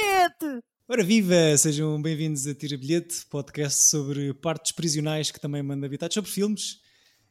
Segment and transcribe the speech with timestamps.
[0.00, 0.64] bilhete!
[0.88, 1.56] Ora viva!
[1.56, 6.80] Sejam bem-vindos a Tira Bilhete, podcast sobre partes prisionais que também manda habitados sobre filmes.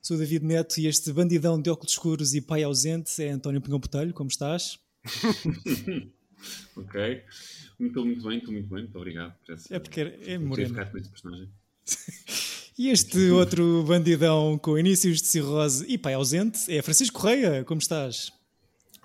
[0.01, 3.59] Sou o David Neto e este bandidão de óculos escuros e pai ausente é António
[3.59, 4.13] Pinhão Botelho.
[4.13, 4.79] Como estás?
[6.77, 7.23] ok.
[7.79, 10.69] Estou muito bem, estou muito bem, muito obrigado por essa, É porque é, é moreno.
[10.69, 11.49] ficar com esse personagem.
[12.79, 17.61] E este outro bandidão com inícios de cirrose e pai ausente é Francisco Correia.
[17.65, 18.31] Como estás?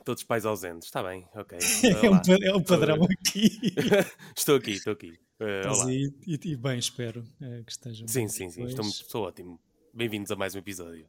[0.05, 1.57] Todos pais ausentes, está bem, ok.
[2.03, 3.75] É um, é um padrão aqui.
[4.37, 5.19] estou aqui, estou aqui.
[5.41, 5.89] Eh, Estás olá.
[5.89, 8.07] aí e, e bem, espero eh, que estejam.
[8.07, 9.59] Sim, bem sim, sim, estou, muito- estou ótimo.
[9.95, 11.07] Bem-vindos a mais um episódio.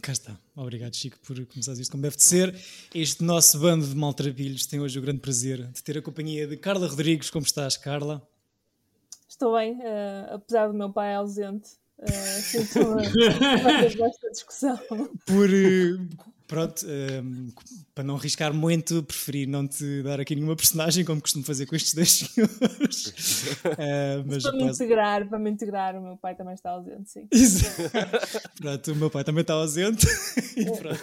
[0.00, 0.38] Cá está.
[0.56, 2.54] Obrigado, Chico, por começares isto como deve de ser.
[2.94, 6.56] Este nosso bando de maltrapilhos tem hoje o grande prazer de ter a companhia de
[6.56, 7.30] Carla Rodrigues.
[7.30, 8.26] Como estás, Carla?
[9.28, 11.68] Estou bem, eh, apesar do meu pai ausente.
[11.98, 12.08] Uh,
[12.40, 14.78] Sinto-me a desta discussão.
[15.26, 15.48] Por.
[15.52, 15.98] eh,
[16.48, 17.22] Pronto, eh,
[17.94, 21.76] para não arriscar muito, preferi não te dar aqui nenhuma personagem, como costumo fazer com
[21.76, 23.12] estes dois senhores.
[23.76, 27.28] Eh, mas para me integrar, para me integrar, o meu pai também está ausente, sim.
[27.30, 27.82] Exato.
[28.58, 30.06] Pronto, o meu pai também está ausente.
[30.56, 31.00] E pronto,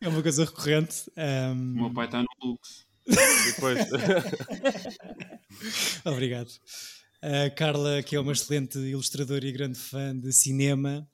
[0.00, 1.10] é uma coisa recorrente.
[1.16, 2.86] O Um, meu pai está no Lux.
[3.46, 3.78] Depois,
[6.04, 6.50] Obrigado.
[7.20, 11.08] A Carla, que é uma excelente ilustradora e grande fã de cinema,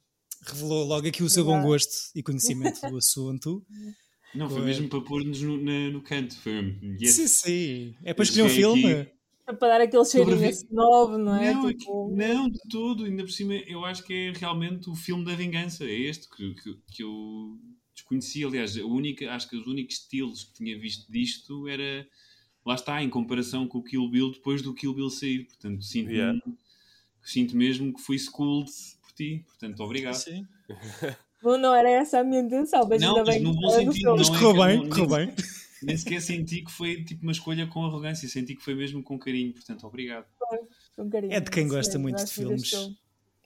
[0.47, 3.65] revelou logo aqui o seu bom gosto e conhecimento do assunto.
[4.35, 4.67] Não, foi Foi.
[4.67, 5.57] mesmo para pôr-nos no,
[5.93, 6.37] no canto.
[6.39, 6.77] Foi.
[7.01, 7.13] Yes.
[7.15, 7.95] Sim, sim.
[8.03, 8.85] É para escolher um filme.
[8.93, 9.11] aqui-
[9.47, 11.55] É para dar aquele cheirinho assim novo, não é?
[11.55, 13.05] Não, Tipo, aqui- não, de todo.
[13.05, 15.85] Ainda por cima, eu acho que é realmente o filme da vingança.
[15.85, 17.57] É este que, que, que eu
[17.95, 18.49] desconhecia.
[18.49, 22.05] Aliás, a única, acho que os únicos estilos que tinha visto disto era.
[22.67, 25.45] Lá está, em comparação com o Kill Bill depois do Kill Bill sair.
[25.45, 26.37] Portanto, sinto, Yeah.
[27.23, 28.69] sinto mesmo que fui schooled
[29.15, 29.45] ti.
[29.47, 30.15] Portanto, obrigado.
[30.15, 30.47] Sim.
[31.43, 33.71] Não, não era essa a minha intenção, mas Não, ainda mas bem no que bom
[33.71, 34.19] sentido, filme.
[34.19, 35.35] Mas Não é correu eu bem, correu bem.
[35.83, 39.19] Nem sequer senti que foi tipo uma escolha com arrogância, senti que foi mesmo com
[39.19, 40.25] carinho, portanto, obrigado.
[40.97, 42.73] Com carinho, É de quem sim, gosta muito de filmes.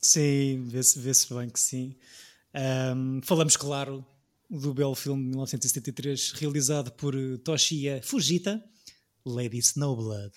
[0.01, 1.97] Sim, vê-se vê bem que sim.
[2.55, 4.07] Ahm, falamos, claro,
[4.49, 8.63] do belo filme de 1973, realizado por eh, Toshiya Fujita,
[9.27, 10.33] Lady Snowblood.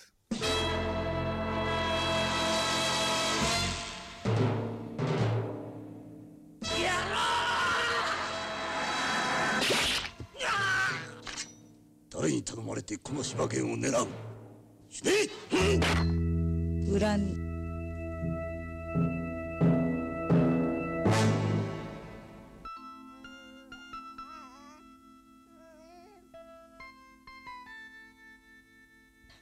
[12.82, 14.08] れてこの柴犬を狙う。
[14.90, 15.12] 死ね。
[16.98, 17.36] 恨み。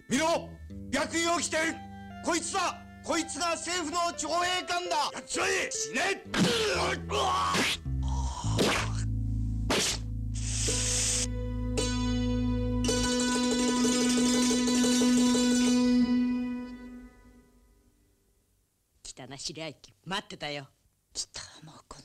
[0.08, 0.48] 見ろ。
[0.92, 1.62] 白衣を着てる。
[2.24, 2.76] こいつだ。
[3.02, 5.10] こいつが政府の徴兵官だ。
[5.14, 5.70] やっちまえ。
[5.70, 6.22] 死ね
[20.04, 20.68] 待ってたよ。
[21.14, 21.96] 北浜こ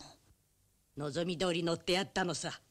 [0.97, 1.05] の。
[1.05, 2.61] 望み通り乗ってやったのさ。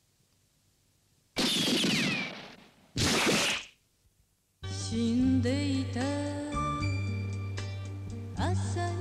[4.67, 6.01] 死んでいた。
[8.37, 8.95] 朝に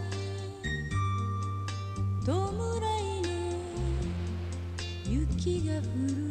[2.25, 3.29] 弔いの
[5.09, 5.81] 雪が降
[6.13, 6.22] る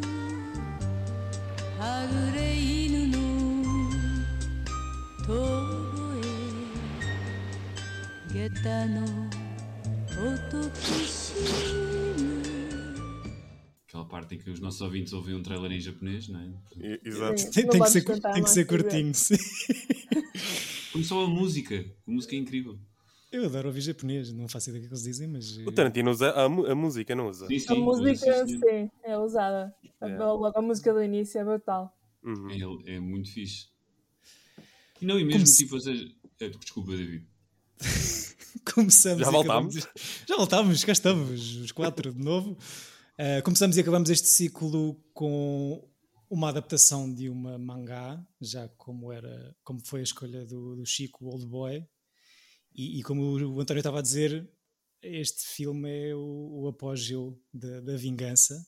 [13.87, 16.99] Aquela parte em que os nossos ouvintes ouvem um trailer em japonês, não é?
[17.05, 17.39] Exato.
[17.41, 17.51] Sim.
[17.51, 19.35] Tem, Não tem que ser, tem que ser curtinho, sim.
[20.93, 22.79] Começou a música, a música é incrível.
[23.31, 25.59] Eu adoro ouvir japonês, não faço ideia do que eles dizem, mas.
[25.59, 27.47] eh, O Tarantino usa a, a música, não usa?
[27.49, 29.75] Sim, sim, A música, sim, sim, é usada.
[30.01, 31.97] Logo a música do início é brutal.
[32.23, 32.51] Uhum.
[32.87, 33.69] É, é muito fixe.
[35.01, 36.05] E não, e mesmo Como se- tipo, ou seja,
[36.41, 37.27] eh, desculpa, David.
[38.75, 39.77] Começamos Já voltámos?
[39.77, 42.53] acabamos- Já voltámos, cá estamos, os quatro de novo.
[43.19, 45.87] Uh, começamos e acabamos este ciclo com
[46.31, 51.27] uma adaptação de uma mangá, já como era, como foi a escolha do, do Chico
[51.27, 51.87] Old Boy.
[52.75, 54.49] E, e como o António estava a dizer,
[55.03, 58.67] este filme é o, o apogeu da, da vingança.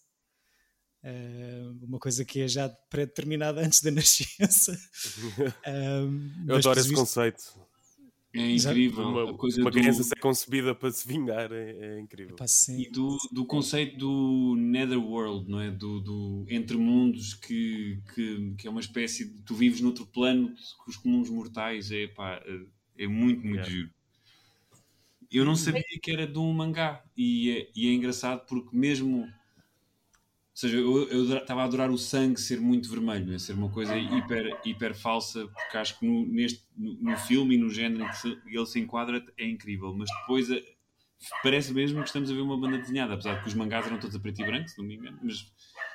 [1.03, 4.73] Uh, uma coisa que é já pré-determinada antes da nascença.
[5.67, 7.45] Um, Eu adoro esse vistos, conceito.
[8.35, 9.09] É incrível.
[9.09, 12.35] Uma, a coisa uma do, criança ser concebida para se vingar é, é incrível.
[12.77, 15.71] E do, do conceito do Netherworld, não é?
[15.71, 19.43] Do, do entre mundos que, que, que é uma espécie de.
[19.43, 21.93] Tu vives noutro plano que os comuns mortais.
[21.93, 22.43] É, pá,
[22.99, 23.71] é muito, muito Yeah.
[23.71, 23.91] giro.
[25.31, 27.05] Eu não sabia que era de um mangá.
[27.17, 29.29] E é, e é engraçado porque, mesmo
[30.55, 33.39] seja, eu estava a adorar o sangue ser muito vermelho, né?
[33.39, 37.59] ser uma coisa hiper, hiper falsa, porque acho que no, neste, no, no filme e
[37.59, 40.61] no género em que se- ele se enquadra é incrível, mas depois a-
[41.43, 43.99] parece mesmo que estamos a ver uma banda desenhada, apesar de que os mangás eram
[43.99, 45.53] todos a preto e branco, se não me engano, mas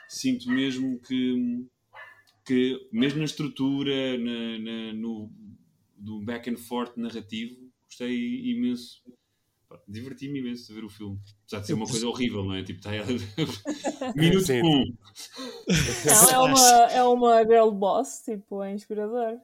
[0.10, 1.66] sinto mesmo que,
[2.46, 5.32] que mesmo na estrutura, na, na- no
[5.96, 7.56] do back and forth narrativo,
[7.86, 9.02] gostei imenso.
[9.88, 11.20] Diverti-me imenso a ver o filme.
[11.44, 12.64] Apesar de ser Eu uma perce- coisa horrível, não é?
[12.64, 12.92] Tipo, está
[14.16, 14.62] Minuto Sim.
[14.62, 14.98] 1.
[16.06, 19.38] Não, é uma, é uma girl boss, tipo, é inspirador.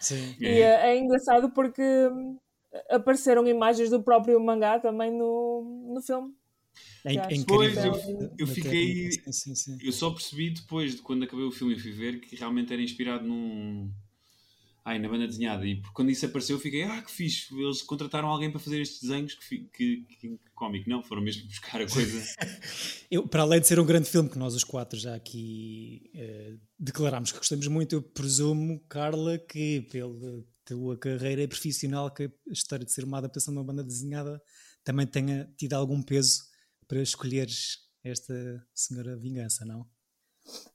[0.00, 0.34] Sim.
[0.40, 2.38] E é, é engraçado porque hum,
[2.90, 6.34] apareceram imagens do próprio mangá também no, no filme.
[7.04, 7.94] É, é que incrível.
[7.94, 9.12] Eu- eu fiquei-.
[9.12, 9.78] Sim, sim, sim.
[9.82, 12.82] Eu só percebi depois de quando acabei o filme e fui ver que realmente era
[12.82, 13.90] inspirado num.
[14.86, 15.66] Ai, na banda desenhada.
[15.66, 17.52] E quando isso apareceu, eu fiquei, ah, que fixe.
[17.52, 20.88] Eles contrataram alguém para fazer estes desenhos que, que, que, cómico.
[20.88, 22.22] Não, foram mesmo buscar a coisa.
[23.10, 26.54] Eu, para além de ser um grande filme que nós os quatro já aqui eh,
[26.78, 32.84] declarámos que gostamos muito, eu presumo, Carla, que pela tua carreira profissional, que a história
[32.84, 34.40] de ser uma adaptação de uma banda desenhada
[34.84, 36.44] também tenha tido algum peso
[36.86, 38.34] para escolheres esta
[38.74, 39.86] Senhora Vingança, não?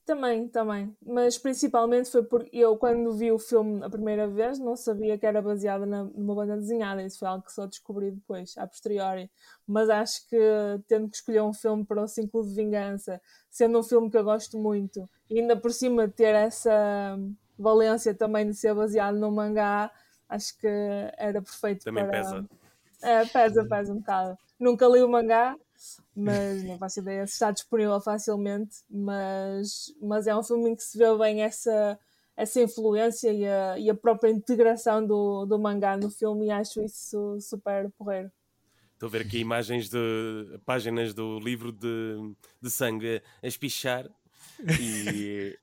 [0.06, 0.96] Também, também.
[1.06, 5.26] Mas principalmente foi porque eu, quando vi o filme a primeira vez, não sabia que
[5.26, 7.02] era baseada numa banda desenhada.
[7.04, 9.32] Isso foi algo que só descobri depois, a posteriori.
[9.66, 10.38] Mas acho que
[10.88, 14.24] tendo que escolher um filme para o ciclo de vingança, sendo um filme que eu
[14.24, 17.18] gosto muito, e ainda por cima ter essa
[17.58, 19.92] valência também de ser baseado num mangá,
[20.28, 20.68] acho que
[21.18, 22.18] era perfeito Também para.
[22.18, 22.46] pesa.
[23.02, 24.38] É, pesa, pesa um bocado.
[24.60, 25.56] Nunca li o mangá,
[26.16, 28.78] mas não faço ideia se está disponível facilmente.
[28.90, 31.98] Mas, mas é um filme em que se vê bem essa,
[32.36, 36.82] essa influência e a, e a própria integração do, do mangá no filme, e acho
[36.84, 38.32] isso super porreiro.
[38.94, 44.08] Estou a ver aqui imagens de páginas do livro de, de sangue a espichar
[44.80, 45.58] e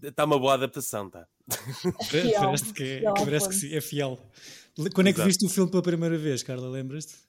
[0.00, 1.26] está uma boa adaptação, tá?
[2.08, 4.18] Fiel, Parece que, é- fiel parece que sim, é fiel.
[4.94, 5.28] Quando é que Exato.
[5.28, 6.68] viste o filme pela primeira vez, Carla?
[6.68, 7.25] Lembras-te?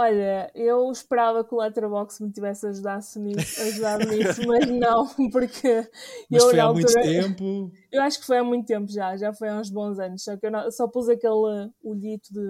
[0.00, 5.90] Olha, eu esperava que o Letterboxd me tivesse ajudado nisso, ajudado nisso mas não, porque
[6.30, 7.72] Mas eu foi há muito altura- tempo.
[7.92, 10.22] Eu acho que foi há muito tempo já, já foi há uns bons anos.
[10.24, 12.40] Só que eu não- só pus aquele olhito de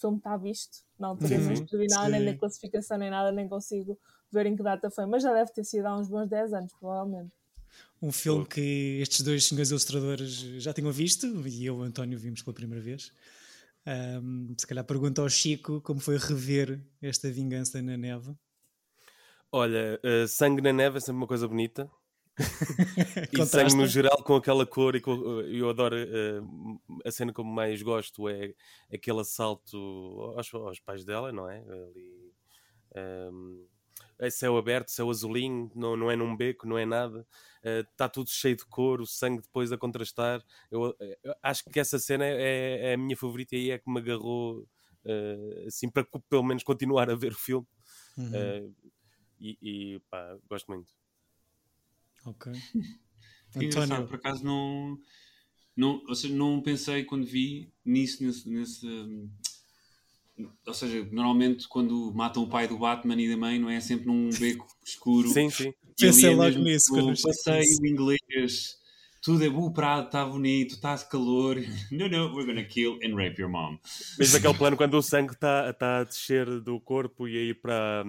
[0.00, 0.78] filme está visto.
[0.98, 3.98] Não teria Uhum, escrevi nada, nem na classificação, nem nada, nem consigo
[4.32, 5.04] ver em que data foi.
[5.06, 7.30] Mas já deve ter sido há uns bons 10 anos, provavelmente.
[8.00, 10.30] Um filme que estes dois senhores ilustradores
[10.62, 13.12] já tinham visto e eu e o António vimos pela primeira vez.
[13.86, 18.34] Ahm, se calhar pergunta ao Chico como foi rever esta vingança na neve.
[19.52, 21.90] Olha, eh, sangue na neve é sempre uma coisa bonita.
[23.32, 26.40] e sangue no geral com aquela cor e com- eu adoro eh,
[27.04, 28.54] a cena eu mais gosto é
[28.92, 29.76] aquele assalto
[30.36, 31.58] aos, aos pais dela, não é?
[31.60, 32.32] Ali,
[32.94, 33.66] ehm,
[34.20, 37.26] é céu aberto, céu azulinho, não, não é num beco, não é nada.
[37.62, 40.44] Está tudo cheio de cor, o sangue depois a contrastar.
[40.70, 43.98] Eu, eu acho que essa cena é, é a minha favorita e é que me
[43.98, 44.66] agarrou
[45.04, 47.66] eh, assim para pelo menos continuar a ver o filme.
[48.16, 48.70] Uhum, Eh,
[49.40, 50.90] e, e, pá, gosto muito.
[52.26, 52.52] ok.
[53.56, 54.98] António, por acaso não,
[55.74, 58.86] não, ou seja, não pensei quando vi nisso, nesse, nesse,
[60.66, 64.06] ou seja, normalmente quando matam o pai do Batman e da mãe, não é sempre
[64.06, 65.28] num beco escuro.
[65.28, 65.72] Sim, sim.
[65.98, 67.86] Pensei é logo nisso, achei passeio isso.
[67.86, 68.76] inglês,
[69.22, 71.56] tudo é o prado, está bonito, está calor.
[71.92, 73.78] No, no, we're gonna kill and rape your mom.
[74.18, 77.60] Mesmo aquele plano quando o sangue está tá a descer do corpo e a ir
[77.60, 78.04] para,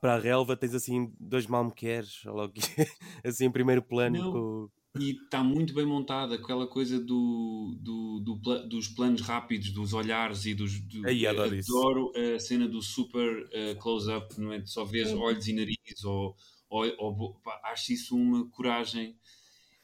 [0.00, 2.86] para a relva, tens assim dois malmequeres, logo é,
[3.28, 4.18] assim em primeiro plano.
[4.18, 4.32] Não.
[4.32, 4.68] com-
[5.00, 10.46] E está muito bem montada aquela coisa do, do, do dos planos rápidos, dos olhares
[10.46, 10.78] e dos.
[10.80, 11.76] Do, Ai, adoro isso.
[11.76, 14.64] adoro a cena do super eh, close-up, não é?
[14.64, 15.16] Só vês Sim.
[15.16, 16.36] olhos e nariz, ou,
[16.68, 19.18] ou, ou bo- pá, acho isso uma coragem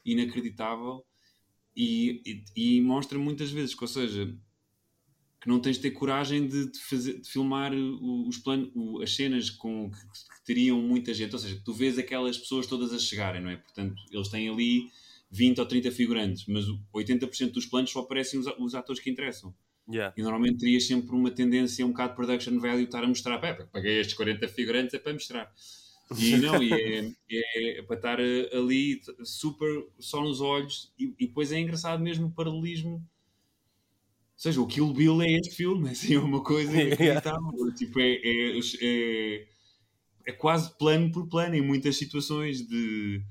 [0.04, 1.04] inacreditável
[1.74, 4.32] e, e, e mostra muitas vezes que, ou seja,
[5.40, 8.70] que não tens de ter coragem de, de fazer, de filmar os planos,
[9.02, 11.32] as cenas com, que, que teriam muita gente.
[11.32, 13.56] Ou seja, tu vês aquelas pessoas todas a chegarem, não é?
[13.56, 14.90] Portanto, eles têm ali
[15.30, 19.08] 20 ou 30 figurantes, mas o 80% dos planos só aparecem os, os atores que
[19.10, 19.54] interessam.
[19.90, 20.14] Yeah.
[20.16, 23.54] E normalmente terias sempre uma tendência, um bocado de production value, estar a mostrar, pá,
[23.72, 25.52] paguei estes 40 figurantes, é para mostrar.
[26.18, 29.68] E não, e é, é- é para estar eh, ali super
[29.98, 33.04] só nos olhos, e, e depois é engraçado mesmo o paralelismo.
[34.40, 37.74] Ou seja, o Kill Bill é este filme, é assim, uma coisa inacreditável.
[37.76, 39.46] tipo, é, é, é,
[40.26, 43.22] é quase plano por plano em muitas situações de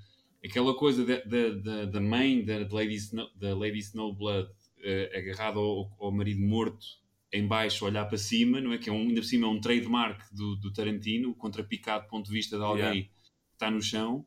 [0.46, 4.50] aquela coisa da, da, mãe da, Lady, Snow, da Lady Snowblood
[4.84, 6.86] eh, agarrada ao, ao marido morto
[7.34, 8.78] em baixo olhar para cima, não é?
[8.78, 12.28] Que é um, ainda por cima é um trademark do, do Tarantino, contrapicado do ponto
[12.28, 13.02] de vista de alguém Yeah.
[13.02, 14.14] que está no chão.
[14.14, 14.26] Ou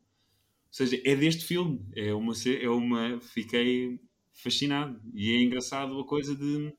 [0.68, 1.80] seja, é deste filme.
[1.94, 3.20] É uma, é uma.
[3.20, 4.00] Fiquei
[4.32, 5.00] fascinado.
[5.14, 6.72] E é engraçado a coisa de.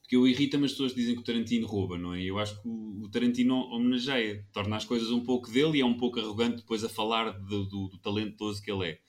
[0.00, 2.22] Porque eu irrita-me as pessoas que dizem que o Tarantino rouba, não é?
[2.22, 5.96] Eu acho que o, Tarantino homenageia, torna as coisas um pouco dele e é um
[5.96, 9.00] pouco arrogante depois a falar do, do, do talentoso que ele é.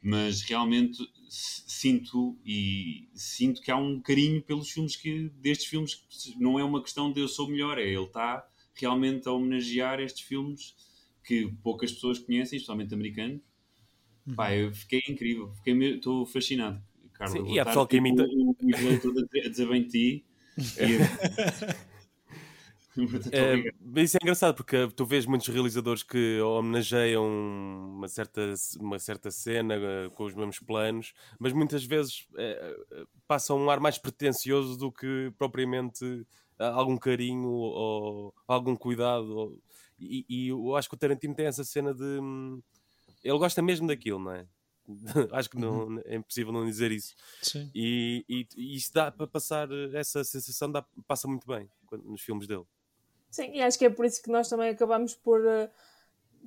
[0.00, 0.98] Mas realmente
[1.28, 6.64] sinto e sinto que há um carinho pelos filmes que destes filmes que não é
[6.64, 10.74] uma questão de eu sou melhor, é ele está realmente a homenagear estes filmes
[11.24, 13.40] que poucas pessoas conhecem, especialmente americanos.
[14.36, 16.80] Pá, eu fiquei incrível, fiquei estou fascinado.
[17.12, 19.68] Carlos, Sim, e há estar pessoal que tipo imita- O o todo a dizer- a
[19.68, 20.24] bem de ti.
[23.32, 28.98] É, mas isso é engraçado porque tu vês muitos realizadores que homenageiam uma certa, uma
[28.98, 32.76] certa cena eh, com os mesmos planos, mas muitas vezes eh,
[33.26, 36.26] passam um ar mais pretencioso do que propriamente
[36.58, 39.34] algum carinho ou algum cuidado.
[39.36, 39.58] ou-
[39.98, 42.02] e, e eu acho que o Tarantino tem essa cena de.
[43.22, 44.46] Ele gosta mesmo daquilo, não é?
[45.32, 47.14] acho que não, é impossível não dizer isso.
[47.42, 47.70] Sim.
[47.74, 51.68] E, e, e isso dá para passar, essa sensação dá, passa muito bem
[52.04, 52.64] nos filmes dele.
[53.30, 55.70] Sim, e acho que é por isso que nós também acabamos por, eh,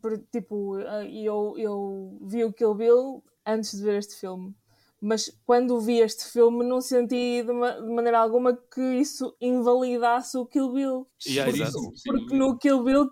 [0.01, 4.53] por tipo, eh, eu, eu vi o Kill Bill antes de ver este filme.
[5.01, 10.37] Mas quando vi este filme não senti de, ma- de maneira alguma que isso invalidasse
[10.37, 11.07] o Kill Bill.
[11.27, 11.79] Yeah, Sim, exato.
[11.79, 12.37] sim, sem Porque dúvida.
[12.37, 13.09] no Kill Bill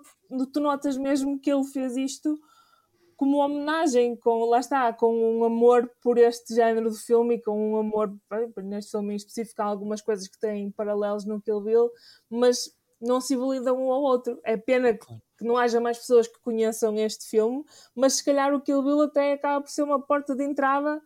[0.51, 2.39] tu notas mesmo que ele fez isto
[3.15, 7.71] como homenagem, com, lá está, com um amor por este género de filme e com
[7.73, 8.13] um amor,
[8.63, 11.89] neste filme em específico, há algumas coisas que têm paralelos no Kill Bill,
[12.29, 14.39] mas não se invalidam um ao outro.
[14.43, 15.05] É pena que,
[15.37, 17.63] que não haja mais pessoas que conheçam este filme,
[17.95, 21.01] mas se calhar o Kill Bill até acaba por ser uma porta de entrada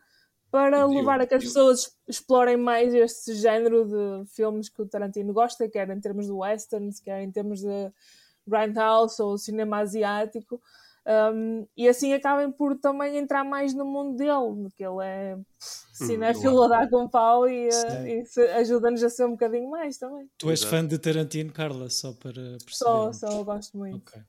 [0.52, 4.82] para Eu- levar a que as eu- pessoas explorem mais este género de filmes que
[4.82, 7.92] o Tarantino gosta, quer em termos de westerns, quer em termos de
[8.48, 10.62] grindhouse ou cinema asiático,
[11.08, 16.06] um, e assim acabem por também entrar mais no mundo dele, porque ele é pff,
[16.06, 17.88] cinéfilo a dar com pau e, Sim.
[18.06, 20.30] e ajuda-nos a ser um bocadinho mais também.
[20.38, 20.76] Tu és Exato.
[20.76, 22.68] fã de Tarantino, Carla, só para perceber.
[22.72, 23.96] Só, só eu gosto muito.
[23.96, 24.22] Ok.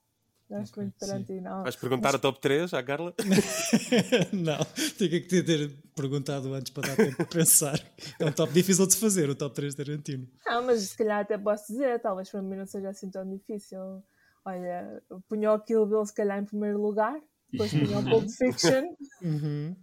[0.49, 1.07] Gosto ok, muito de.
[1.07, 1.63] Tarantino.
[1.63, 3.13] Vais perguntar a top 3 à Carla?
[4.33, 4.65] não,
[4.97, 7.79] tinha que te ter perguntado antes para dar tempo de pensar.
[8.19, 10.29] É um top difícil de se fazer, o top 3 de Tarantino.
[10.47, 14.03] Ah, mas se calhar até posso dizer, talvez para mim não seja assim tão difícil.
[14.49, 18.95] Olha, punha o Kill Bill se calhar em primeiro lugar, depois punha o Pulp Fiction
[19.23, 19.77] Uhum.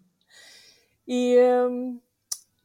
[1.08, 1.38] e
[1.70, 2.00] hum,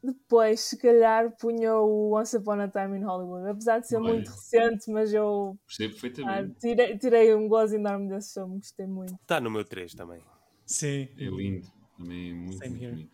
[0.02, 3.48] depois se calhar punha o Once Upon a Time in Hollywood.
[3.50, 4.14] Apesar de ser Olha.
[4.14, 6.58] muito recente, mas eu Percebo ah, perfeitamente.
[6.60, 9.14] tirei, tirei um gozo enorme desse filme, gostei muito.
[9.14, 10.22] Está no meu 3 também.
[10.64, 11.08] Sim.
[11.18, 11.66] É lindo.
[11.98, 13.10] Também é muito, Same muito bonito.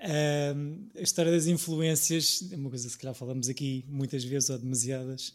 [0.00, 4.48] Ahm, a história das influências é uma coisa que se calhar falamos aqui muitas vezes
[4.48, 5.34] ou demasiadas,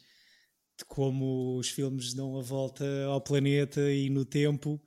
[0.78, 4.82] de como os filmes dão a volta ao planeta e no tempo.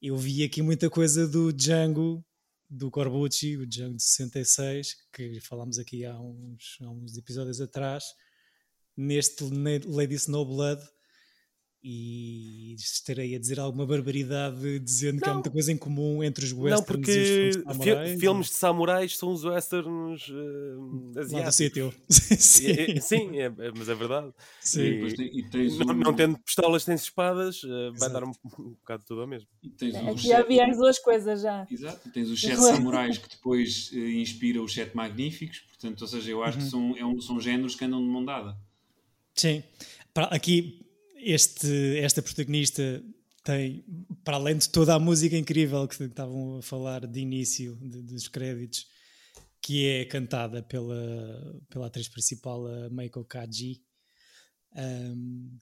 [0.00, 2.24] Eu vi aqui muita coisa do Django,
[2.68, 8.04] do Corbucci, o Django de 66, que falámos aqui há uns, há uns episódios atrás,
[8.96, 10.80] neste Ne- Lady Snowblood.
[11.82, 15.34] E estarei a dizer alguma barbaridade dizendo que há Não.
[15.36, 18.20] muita coisa em comum entre os Não, westerns porque e os filmes de fi- samurais.
[18.20, 21.54] filmes de samurais são os westerns do asiáticos.
[21.54, 21.94] sítio.
[22.10, 24.30] E- sim, e- Sim, é- é- mas é verdade.
[24.60, 24.80] sim.
[24.82, 28.70] E e tens Não, o- não tendo pistolas, tens espadas, eh, vai dar um, um
[28.72, 29.48] bocado tudo ao mesmo.
[29.62, 31.66] e Aqui sete- havia as duas coisas já.
[31.70, 32.72] Exato, e tens os sete Não é?
[32.74, 36.64] samurais que depois eh, inspira os sete magníficos, portanto, ou seja, eu acho Uhum.
[36.64, 38.54] que são, é um- são géneros que andam de mão dada.
[39.34, 39.62] Sim.
[40.12, 40.84] Para- Aqui,
[41.22, 43.02] este, esta protagonista
[43.44, 43.84] tem,
[44.24, 48.28] para além de toda a música incrível que estavam a falar de início de- dos
[48.28, 48.86] créditos,
[49.62, 53.80] que é cantada pela, pela atriz principal, a Meiko Kaji.
[54.76, 55.58] Um,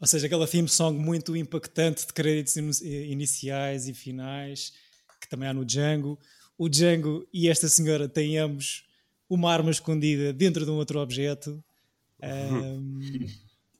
[0.00, 4.72] ou seja, aquela theme song muito impactante de créditos ini- iniciais e finais,
[5.20, 6.18] que também há no Django.
[6.58, 8.84] O Django e esta senhora têm ambos
[9.28, 11.62] uma arma escondida dentro de um outro objeto.
[12.18, 12.98] Um,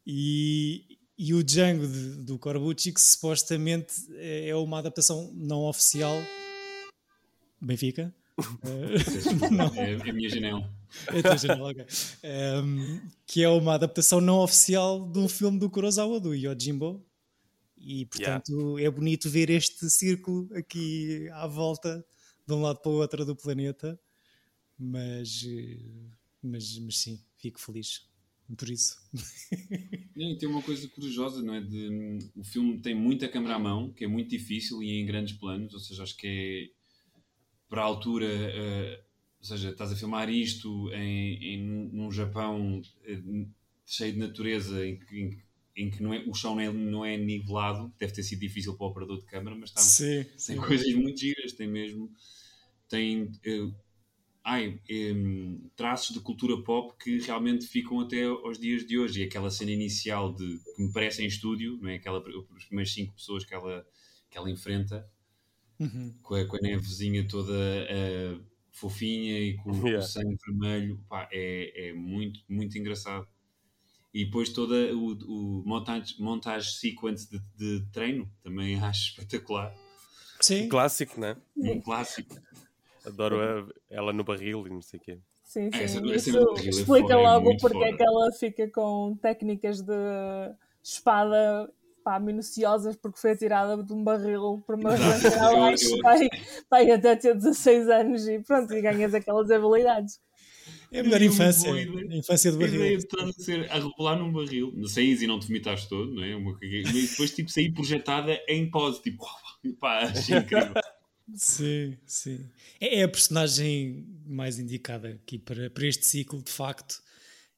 [0.06, 6.16] e, e o Django de- do Corbucci, que supostamente é uma adaptação não oficial.
[7.60, 8.14] Benfica?
[9.50, 9.74] Não.
[9.74, 10.70] É, é a minha janela.
[11.08, 11.86] É a tua janela, ok.
[12.62, 17.02] Um, que é uma adaptação não oficial de um filme do Kurosawa, do Yojimbo.
[17.78, 22.04] E portanto é bonito ver este círculo aqui à volta,
[22.46, 23.98] de um lado para o outro do planeta.
[24.78, 25.78] Mas, eh,
[26.42, 28.06] mas, mas sim, fico feliz
[28.54, 28.96] por isso.
[30.16, 31.60] E tem uma coisa corajosa, não é?
[31.60, 35.34] De, o filme tem muita câmera à mão, que é muito difícil e em grandes
[35.36, 36.26] planos, ou seja, acho que
[36.72, 36.76] é
[37.68, 39.04] para a altura, eh,
[39.40, 43.20] ou seja, estás a filmar isto em, em, num Japão eh,
[43.84, 45.42] cheio de natureza em que, em,
[45.76, 48.74] em que não é, o chão não é, não é nivelado, deve ter sido difícil
[48.76, 50.56] para o operador de câmara, mas está, Sim, tem sim.
[50.56, 52.10] coisas muito giras, tem mesmo
[52.88, 53.68] tem eh,
[54.46, 59.20] ai, em, traços de cultura pop que realmente ficam até aos dias de hoje.
[59.20, 61.96] E aquela cena inicial de que me parece em estúdio, não é?
[61.96, 62.22] Aquela,
[62.56, 63.84] as primeiras cinco pessoas que ela,
[64.30, 65.10] que ela enfrenta
[65.78, 66.14] Uhum.
[66.22, 68.38] com a, com a nevezinha toda eh,
[68.70, 70.06] fofinha e com, com o Yeah.
[70.06, 73.26] sangue vermelho, pá, é, é muito, muito engraçado.
[74.14, 79.74] E depois toda o, o montage, montage sequence de, de treino também acho espetacular.
[80.40, 80.68] Sim.
[80.68, 81.36] Clássico, né?
[81.56, 82.34] Um clássico.
[83.06, 85.18] Adoro a- ela no barril e não sei o quê.
[85.44, 85.78] Sim, sim.
[85.80, 87.96] Essa- essa Isso é é explica é logo porque é foda.
[87.96, 89.92] que ela fica com técnicas de
[90.82, 91.70] espada
[92.04, 96.28] pá, minuciosas porque foi atirada de um barril para uma abaixo eu- vai,
[96.70, 100.20] vai até ter 16 anos e pronto, e ganhas aquelas habilidades.
[100.92, 101.68] É a melhor infância.
[101.68, 102.06] ideia.
[102.10, 102.98] A infância do A ideia barril.
[102.98, 106.12] de estar a, ser, a rebolar num barril, não saís e não te vomitaste todo,
[106.14, 106.34] não é?
[106.36, 109.24] Uma, e depois tipo, sair projetada em pose, tipo,
[109.80, 110.74] pá, achei incrível.
[111.34, 112.48] Sim, sim.
[112.80, 117.02] É, é a personagem mais indicada aqui para, para este ciclo, de facto.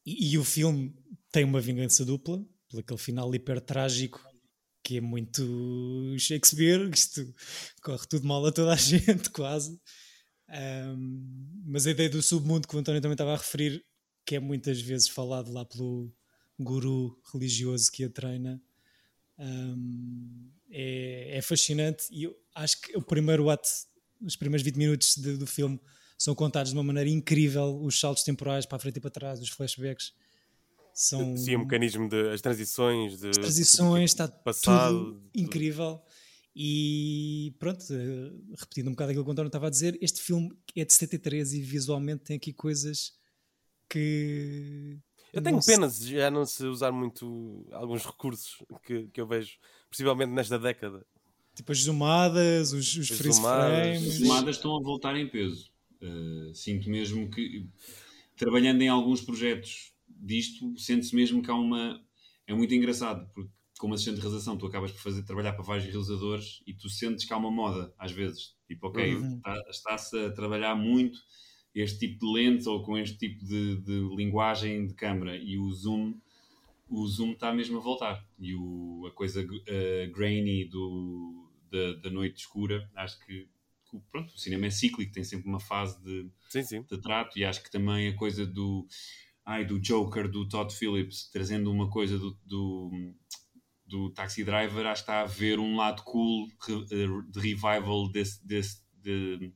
[0.07, 0.95] E, e o filme
[1.31, 4.23] tem uma vingança dupla, por aquele final hiper trágico,
[4.83, 5.43] que é muito
[6.19, 6.89] Shakespeare.
[6.95, 7.35] Isto
[7.83, 9.81] corre tudo mal a toda a gente, quase.
[10.49, 13.85] Ahm, mas a ideia do submundo que o António também estava a referir,
[14.27, 16.13] que é muitas vezes falado lá pelo
[16.59, 18.63] guru religioso que a treina,
[19.39, 22.05] ahm, é, é fascinante.
[22.11, 23.69] E eu acho que o primeiro ato,
[24.21, 25.81] os primeiros 20 minutos de- do filme,
[26.17, 27.81] são contados de uma maneira incrível.
[27.83, 30.13] Os saltos temporais para a frente e para trás, os flashbacks.
[30.93, 36.03] São Sim, o mecanismo de as transições, de as transições, está passado, tudo incrível.
[36.61, 40.51] E pronto, eh, repetindo um bocado aquilo que o António estava a dizer, este filme
[40.75, 43.13] é de 73 e visualmente tem aqui coisas
[43.89, 44.99] que.
[45.33, 49.27] Eu tenho se- pena de já não se usar muito alguns recursos que, que eu
[49.27, 49.53] vejo,
[49.89, 51.07] principalmente nesta década.
[51.59, 54.09] Tipo as zoomadas, os, os As freeze zoomadas, frames.
[54.15, 55.73] As tomadas estão a voltar em peso.
[56.01, 57.67] Uh, sinto mesmo que,
[58.37, 62.01] trabalhando em alguns projetos disto, sente-se mesmo que há uma.
[62.47, 65.87] É muito engraçado, porque como assistente de realização, tu acabas por fazer, trabalhar para vários
[65.87, 68.55] realizadores e tu sentes que há uma moda, às vezes.
[68.69, 69.37] Tipo, ok, Uhum.
[69.37, 71.19] está- está-se a trabalhar muito
[71.75, 75.69] este tipo de lentes ou com este tipo de, de linguagem de câmara e o
[75.73, 76.15] zoom.
[76.89, 82.11] O zoom está mesmo a voltar e o, a coisa uh, grainy do, da, da
[82.11, 83.49] noite escura, acho que
[84.11, 86.83] pronto, o cinema é cíclico, tem sempre uma fase de, Sim, sim.
[86.83, 88.87] de trato e acho que também a coisa do
[89.45, 92.91] ai, do Joker do Todd Phillips trazendo uma coisa do, do,
[93.87, 98.47] do Taxi Driver acho que está a haver um lado cool eh, de revival desse,
[98.47, 99.55] desse, de-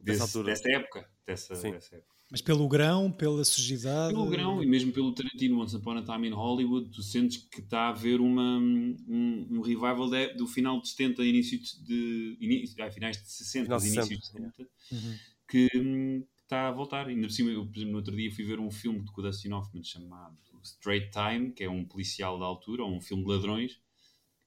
[0.00, 0.46] desse- altura.
[0.46, 2.11] dessa época dessa, dessa época.
[2.32, 4.14] Mas pelo grão, pela sujidade.
[4.14, 7.60] Pelo grão e mesmo pelo Tarantino Once Upon a Time in Hollywood, tu sentes que
[7.60, 12.82] está a haver uma, um, um revival de- do final de 70, início de, início,
[12.82, 15.18] ah, finais de 60, Final de início 60, de 70, Uhum.
[15.46, 17.06] que hum, está a voltar.
[17.06, 19.52] Ainda por cima, eu, por exemplo, no outro dia fui ver um filme de Dustin
[19.52, 23.78] Hoffman chamado Straight Time, que é um policial da altura, ou um filme de ladrões,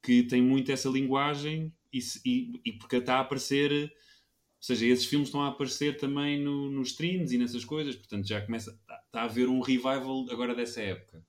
[0.01, 3.93] que tem muito essa linguagem e, e, e porque está a aparecer.
[4.57, 8.27] Ou seja, esses filmes estão a aparecer também no, nos streams e nessas coisas, portanto
[8.27, 8.71] já começa.
[8.71, 11.23] Está, está a haver um revival agora dessa época.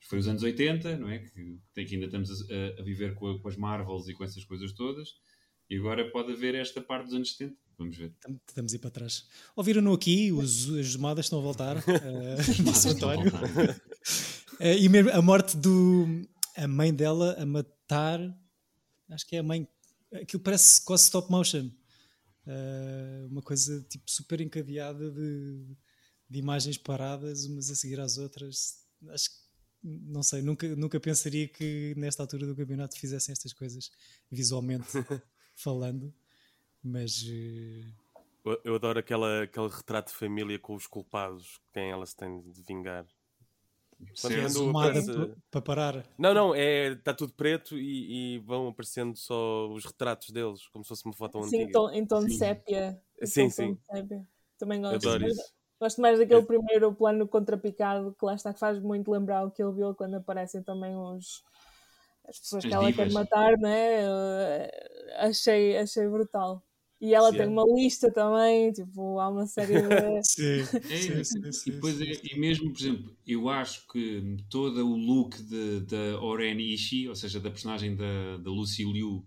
[0.00, 1.18] Foi os anos 80, não é?
[1.20, 4.44] Que, que ainda estamos a, a viver com, a- com as Marvels e com essas
[4.44, 5.08] coisas todas,
[5.70, 7.56] e agora pode haver esta parte dos anos 70.
[7.78, 8.12] Vamos ver.
[8.20, 9.26] Tam- Estamos a ir para trás.
[9.56, 11.76] Ouviram-no aqui, os, as zoomadas estão a voltar.
[11.88, 13.32] eh, disse o António.
[14.60, 16.06] Eh, e mesmo a morte do.
[16.56, 18.20] A mãe dela a matar.
[19.10, 19.66] Acho que é a mãe.
[20.12, 21.70] Aquilo parece quase stop motion.
[22.46, 25.76] Eh, uma coisa tipo super encadeada de,
[26.28, 28.84] de imagens paradas, umas a seguir às outras.
[29.08, 29.44] Acho que.
[29.86, 33.90] Não sei, nunca, nunca pensaria que nesta altura do campeonato fizessem estas coisas
[34.30, 34.86] visualmente
[35.56, 36.12] falando.
[36.82, 37.22] Mas.
[37.28, 37.84] eh,
[38.44, 42.40] Eu, eu adoro aquela, aquele retrato de família com os culpados, quem ela se tem
[42.50, 43.06] de vingar.
[44.48, 46.04] Zoomada aparece- para parar.
[46.18, 50.84] Não, não, é, está tudo preto e, e vão aparecendo só os retratos deles, como
[50.84, 51.72] se fosse uma foto Sim, em antiga.
[51.72, 53.00] tom, em tom de sépia.
[53.22, 53.78] Sim, sim.
[53.90, 54.26] sépia.
[54.58, 54.96] Também gosto.
[55.08, 55.42] adoro isso.
[55.80, 59.62] Gosto mais daquele primeiro plano contrapicado que lá está, que faz muito lembrar o que
[59.62, 61.42] ele viu quando aparecem também os,
[62.26, 63.08] as pessoas que ela divas.
[63.08, 64.04] quer matar, né?
[64.04, 66.62] Eh, achei, achei brutal.
[67.04, 67.48] E ela Sim, tem é.
[67.48, 70.22] uma lista também, tipo, há uma série de.
[70.22, 72.04] Sim, sim, É, sim, e, sim, depois sim.
[72.06, 75.36] é- e mesmo, por exemplo, eu acho que todo o look
[75.86, 79.26] da Oren Ishii, ou seja, da personagem da, da Lucy Liu,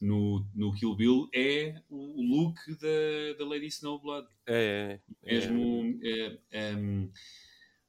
[0.00, 4.28] no, no Kill Bill é o, look da, da Lady Snowblood.
[4.46, 5.36] É, é, é.
[5.36, 6.74] Mesmo, é, é,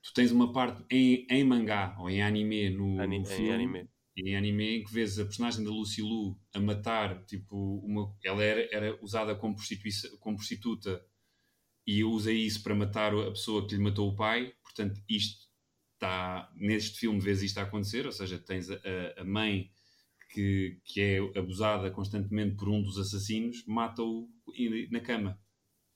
[0.02, 3.52] tu tens uma parte em, em mangá ou em anime no, Ani- no em filme,
[3.52, 3.90] anime.
[4.18, 8.44] Em anime em que vês a personagem da Lucy Liu a matar, tipo, uma, ela
[8.44, 9.56] era, era usada como,
[10.20, 11.02] como prostituta
[11.86, 14.54] e usa isso para matar a pessoa que lhe matou o pai.
[14.64, 15.48] Portanto, isto
[15.94, 18.80] está, neste filme vês isto a acontecer, ou seja, tens a,
[19.18, 19.72] a- mãe
[20.32, 24.30] que, que é abusada constantemente por um dos assassinos, mata-o
[24.92, 25.40] na cama.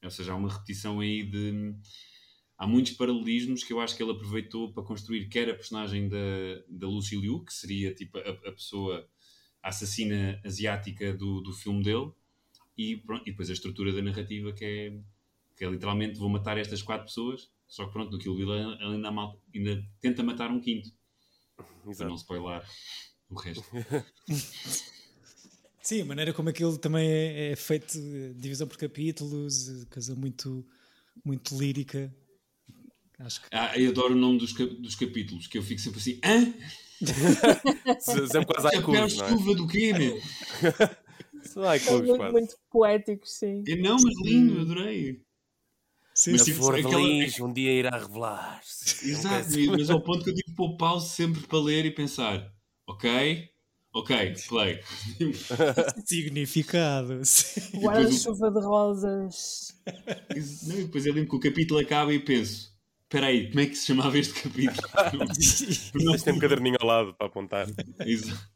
[0.03, 1.75] Ou seja, há uma repetição aí de.
[2.61, 6.17] Há muitos paralelismos que eu acho que ele aproveitou para construir quer a personagem da,
[6.69, 9.09] da Lucy Liu, que seria tipo a, a pessoa
[9.63, 12.11] a assassina asiática do, do filme dele,
[12.77, 14.93] e, pronto, e depois a estrutura da narrativa que é,
[15.57, 18.83] que é literalmente vou matar estas quatro pessoas, só que pronto, no Kill Bill ele
[18.83, 20.91] ainda, mal- ainda tenta matar um quinto,
[21.57, 22.09] para Exato.
[22.09, 22.63] não spoiler
[23.27, 23.65] o resto.
[25.81, 27.97] Sim, a maneira como aquilo também é, é feito,
[28.35, 30.63] divisão por capítulos, eh, coisa muito,
[31.25, 32.15] muito lírica.
[33.25, 35.99] Acho que Ah, eu adoro o nome dos, cap- dos capítulos, que eu fico sempre
[35.99, 36.53] assim, hã?
[37.99, 39.29] Se- Sempre quase não é?
[39.29, 40.19] chuva do quê, meu?
[41.43, 41.63] São
[41.99, 43.63] muito, muito poéticos, sim.
[43.67, 45.21] É não, mas lindo, adorei.
[46.13, 49.09] sim, Mas A sim, tipo, flor de aquela- um dia irá revelar-se.
[49.09, 52.51] Exato, mas ao ponto que eu tive que pôr pause sempre para ler e pensar,
[52.87, 53.49] ok,
[53.93, 54.79] ok, play.
[56.05, 57.23] significado.
[57.25, 57.61] sim.
[57.79, 59.73] Guarda-chuva de rosas.
[60.63, 62.70] Não, e depois eu lembro que o capítulo acaba e penso,
[63.11, 64.87] espera aí, como é que se chamava este capítulo?
[66.01, 67.67] Não, Mas tem um caderninho ao lado para apontar.
[68.05, 68.49] Exato.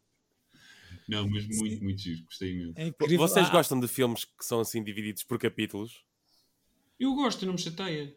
[1.08, 2.74] Não, mas muito, muito giro, gostei mesmo.
[2.78, 2.92] É.
[3.18, 6.04] Vocês Ah, gostam de filmes que são assim divididos por capítulos?
[7.00, 8.16] Eu gosto, não me chateia.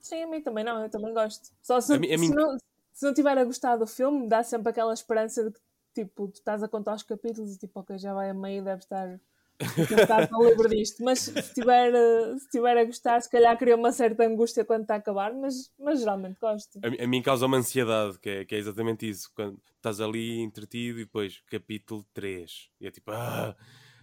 [0.00, 1.50] Sim, a mim também não, eu também gosto.
[1.60, 2.56] Só se, A mim- a mim- se, não,
[2.94, 5.60] se não tiver a gostar do filme, dá sempre aquela esperança de que
[5.96, 8.80] tipo, tu estás a contar os capítulos e tipo, ok, já vai a meio, deve
[8.82, 9.20] estar
[9.60, 11.02] estar tão livre disto.
[11.02, 11.92] Mas se estiver,
[12.38, 15.70] se estiver a gostar, se calhar cria uma certa angústia quando está a acabar, mas,
[15.78, 16.78] mas geralmente gosto.
[16.82, 19.30] A, mim- a mim causa uma ansiedade, que é, que é exatamente isso.
[19.34, 22.68] Quando estás ali entretido e depois capítulo 3.
[22.80, 23.56] E é tipo, ah,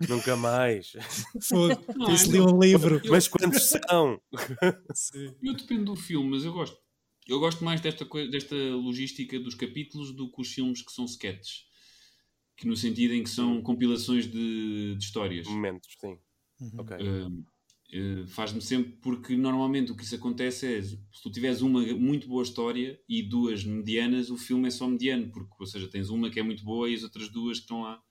[0.10, 0.94] nunca mais.
[1.52, 3.02] Eu- li um livro.
[3.10, 4.20] Mas quantos são?
[5.42, 6.78] Eu dependo do filme, mas eu gosto.
[7.28, 11.66] Eu gosto mais desta, desta logística dos capítulos do que os filmes que são sketches.
[12.56, 15.48] Que no sentido em que são compilações de, de histórias.
[15.48, 16.18] Momentos, sim.
[16.62, 16.72] Uhum.
[16.78, 16.98] Ok.
[16.98, 21.82] Uh, uh, Faz-me sempre, porque normalmente o que isso acontece é se tu tiveres uma
[21.96, 26.10] muito boa história e duas medianas, o filme é só mediano, porque, ou seja, tens
[26.10, 28.02] uma que é muito boa e as outras duas que estão lá.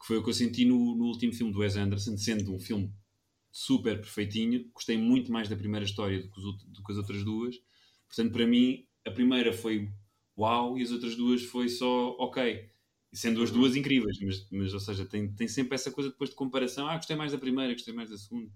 [0.00, 2.58] Que foi o que eu senti no, no último filme do Wes Anderson, sendo um
[2.58, 2.92] filme
[3.50, 4.70] super perfeitinho.
[4.72, 7.56] Gostei muito mais da primeira história do que, os do que as outras duas.
[8.06, 9.90] Portanto, para mim, a primeira foi
[10.36, 12.70] uau e as outras duas foi só ok.
[13.12, 16.30] E sendo as duas incríveis, mas, mas ou seja, tem, tem sempre essa coisa depois
[16.30, 16.86] de comparação.
[16.88, 18.50] Ah, gostei mais da primeira, gostei mais da segunda.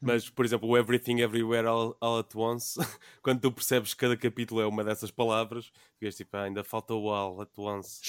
[0.00, 2.74] Mas, por exemplo, o Everything Everywhere All, All at Once,
[3.22, 6.94] quando tu percebes que cada capítulo é uma dessas palavras, ficas tipo, ah, ainda falta
[6.94, 8.00] o All at Once.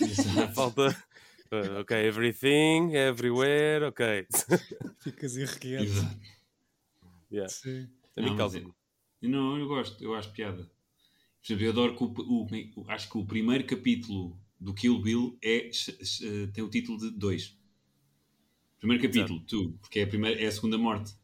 [0.00, 0.88] Ainda falta.
[1.50, 4.26] ah, ok, Everything, Everywhere, ok.
[5.02, 5.84] Ficas irrequieto.
[5.84, 6.20] Exato.
[7.30, 7.48] Yeah.
[7.48, 7.88] Sim.
[8.16, 8.58] A mim causa.
[8.58, 10.64] é- Não, eu gosto, eu acho piada.
[10.64, 15.00] Por exemplo, eu adoro que o, o- o- acho que o primeiro capítulo do Kill
[15.00, 15.70] Bill é,
[16.52, 17.58] tem o título de 2.
[18.78, 21.14] Primeiro capítulo, tu, porque é a, primeira, é a segunda morte.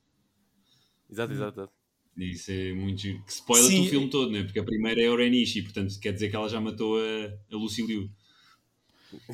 [1.10, 1.60] Exato, exato.
[1.60, 1.72] exato.
[2.16, 3.22] Isso é muito giro.
[3.24, 3.86] Que spoiler Sim.
[3.86, 4.42] o filme todo, né?
[4.42, 7.56] porque a primeira é a Orenishi, portanto quer dizer que ela já matou a, a
[7.56, 8.10] Lucy Liu.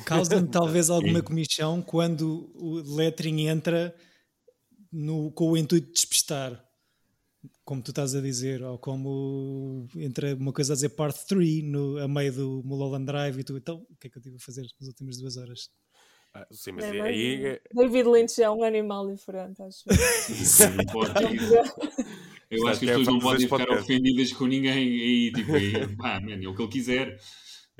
[0.05, 3.95] Causa-me talvez alguma comichão quando o lettering entra
[4.91, 6.63] no, com o intuito de despistar,
[7.65, 11.97] como tu estás a dizer, ou como entra uma coisa a dizer part 3 no,
[11.97, 14.39] a meio do Mulholland Drive e tu, então, o que é que eu tive a
[14.39, 15.69] fazer nas últimas duas horas?
[16.33, 17.45] Ah, sim, mas É, aí.
[17.45, 19.83] é- David Lynch é um animal diferente, acho.
[20.91, 21.13] Pode-
[22.49, 23.83] eu acho que as pessoas não podem ficar podcast.
[23.83, 24.71] ofendidas com ninguém.
[24.73, 27.19] Aí, tipo, aí, pá, man, é o que ele quiser.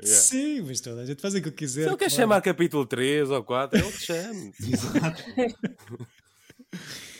[0.02, 0.20] Yeah.
[0.22, 1.82] Sim, mas toda a gente faz aquilo que quiser.
[1.82, 2.14] Se ele quer claro.
[2.14, 4.52] chamar capítulo 3 ou 4, ele que chame.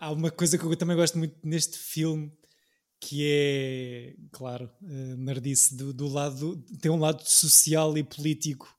[0.00, 2.32] Há, uma coisa que eu também gosto muito neste filme
[3.00, 8.74] que é, claro, uh, nerdice do, do lado, tem um lado social e político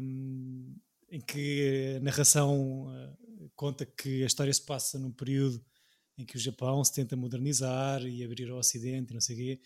[0.00, 0.74] um,
[1.10, 5.62] em que a narração uh, conta que a história se passa num período
[6.16, 9.60] em que o Japão se tenta modernizar e abrir ao Ocidente não sei o quê,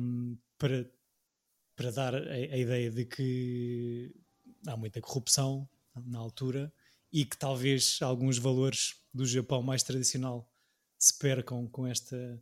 [0.00, 0.90] um, para,
[1.76, 4.14] para dar a, a ideia de que
[4.66, 5.68] há muita corrupção
[6.06, 6.72] na altura
[7.12, 10.48] e que talvez alguns valores do Japão mais tradicional
[10.98, 12.40] se percam com esta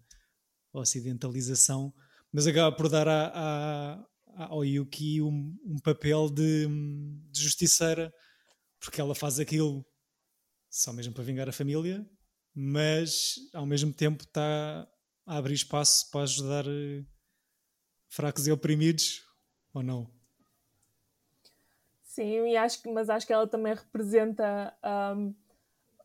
[0.72, 1.92] ocidentalização,
[2.33, 6.66] mas acaba por dar à, à, ao Yuki um, um papel de,
[7.31, 8.12] de justiceira
[8.81, 9.85] porque ela faz aquilo
[10.70, 12.09] só mesmo para vingar a família,
[12.54, 14.87] mas ao mesmo tempo está
[15.26, 17.04] a abrir espaço para ajudar eh,
[18.09, 19.22] fracos e oprimidos,
[19.72, 20.17] ou não?
[22.18, 24.74] Sim, e acho que, mas acho que ela também representa
[25.16, 25.33] um,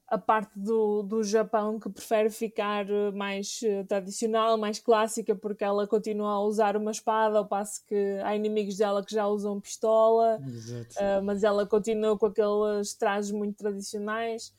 [0.08, 5.64] a parte do, do Japão que prefere ficar eh, mais uh, tradicional, mais clássica, porque
[5.64, 9.60] ela continua a usar uma espada, ao passo que há inimigos dela que já usam
[9.60, 14.54] pistola, uh, mas ela continua com aqueles trajes muito tradicionais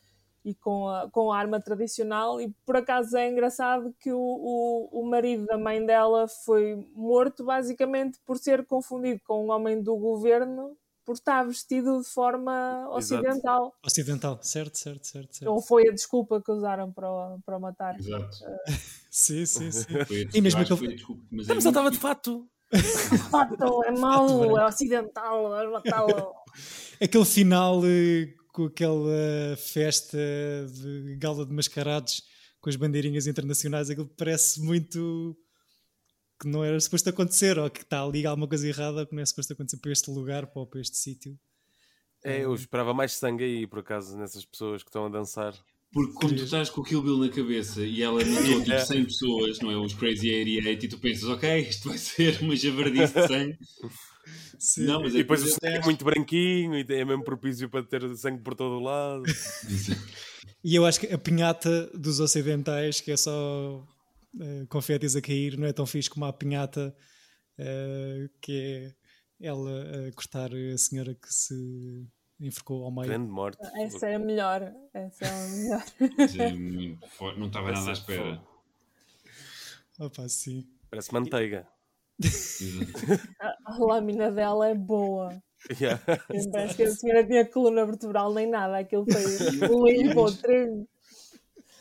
[0.44, 2.40] e com a, com a arma tradicional.
[2.40, 7.44] E por acaso é engraçado que o, o, o marido da mãe dela foi morto
[7.44, 13.66] basicamente por ser confundido com um homem do governo por estar vestido de forma ocidental.
[13.66, 13.86] Exato.
[13.86, 15.50] Ocidental, certo, certo, certo, certo.
[15.50, 17.98] Ou foi a desculpa que usaram para, para matar.
[17.98, 18.36] Exato.
[18.44, 18.72] Uh...
[19.10, 20.04] sim, sim, sim.
[20.06, 20.94] Foi, e mesmo que ele...
[20.94, 22.48] desculpa, mas, mas ele estava de fato.
[23.30, 26.34] fato, é mau, é ocidental, é matá-lo.
[27.00, 30.16] Aquele final eh, com aquela festa
[30.72, 32.22] de gala de mascarados
[32.60, 35.36] com as bandeirinhas internacionais, aquilo parece muito
[36.44, 39.22] que não era suposto acontecer, ou que está ali alguma coisa errada, ou que não
[39.22, 41.38] é suposto acontecer para este lugar, para, para este sítio.
[42.22, 45.54] É, eu esperava mais sangue aí, por acaso, nessas pessoas que estão a dançar.
[45.92, 49.04] Porque como tu estás com o Kill Bill na cabeça e ela matou tipo 100
[49.04, 49.76] pessoas, não é?
[49.76, 53.58] Os Crazy 88, e tu pensas, ok, isto vai ser uma javardice de sangue.
[54.58, 54.84] Sim.
[54.86, 57.82] Não, mas é e depois o sangue é muito branquinho e é mesmo propício para
[57.82, 59.22] ter sangue por todo o lado.
[60.64, 63.86] e eu acho que a pinhata dos ocidentais, que é só
[64.36, 66.94] uh, confetes a cair, não é tão fixe como a pinhata
[67.58, 68.94] uh, que
[69.40, 72.08] é ela a cortar a senhora que se
[72.40, 73.08] enforcou ao meio.
[73.08, 73.58] Grande morte.
[73.76, 74.72] Essa é a melhor.
[74.92, 75.84] Essa é a melhor.
[76.28, 76.98] Sim,
[77.36, 78.42] não estava nada à espera.
[79.98, 80.66] Opa, sim.
[80.90, 81.66] Parece manteiga.
[83.40, 85.42] a, a lâmina dela é boa.
[85.80, 86.00] Yeah.
[86.52, 88.78] Parece que a senhora tinha coluna vertebral nem nada.
[88.78, 89.22] Aquilo foi
[89.92, 90.26] limpo,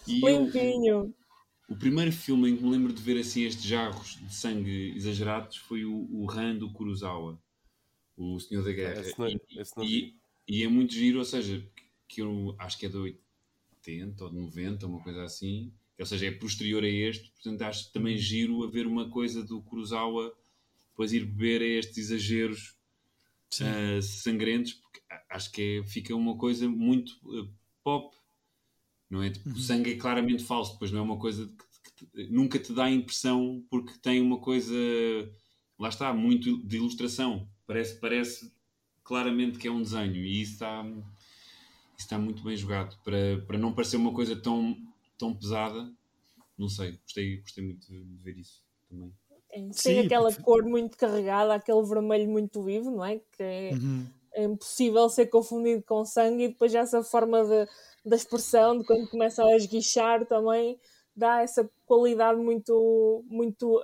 [0.07, 1.13] limpinho.
[1.67, 5.57] O primeiro filme em que me lembro de ver assim estes jarros de sangue exagerados
[5.57, 7.41] foi o, o Han do Kurosawa,
[8.17, 9.01] o Senhor da Guerra.
[9.01, 10.15] Esse não, e, esse não e,
[10.47, 11.65] e, é muito giro, ou seja,
[12.07, 16.27] que eu acho que é de 80 ou de 90, uma coisa assim, ou seja,
[16.27, 20.35] é posterior a este, portanto acho também giro haver uma coisa do Kurosawa
[20.89, 22.75] depois ir beber a estes exageros
[23.61, 27.51] uh, sangrentos, porque acho que é, fica uma coisa muito uh,
[27.83, 28.15] pop
[29.13, 29.29] não é?
[29.29, 29.55] Tipo, uhum.
[29.55, 31.47] O sangue é claramente falso, depois não é uma coisa
[31.95, 34.73] que, que, nunca te dá a impressão porque tem uma coisa,
[35.77, 37.47] lá está, muito de ilustração.
[37.67, 38.51] Parece, parece
[39.03, 43.59] claramente que é um desenho e isso está, isso está muito bem jogado para, para
[43.59, 44.75] não parecer uma coisa tão,
[45.15, 45.93] tão pesada.
[46.57, 49.13] Não sei, gostei, gostei muito de, ver isso também.
[49.51, 50.41] É, tem Sim, aquela porque...
[50.41, 53.19] cor muito carregada, aquele vermelho muito vivo, não é?
[53.19, 54.07] Que é, uhum.
[54.33, 57.67] É impossível ser confundido com sangue e depois essa forma de
[58.05, 60.77] da expressão, de quando começa a esguichar também,
[61.15, 63.81] dá essa qualidade muito, muito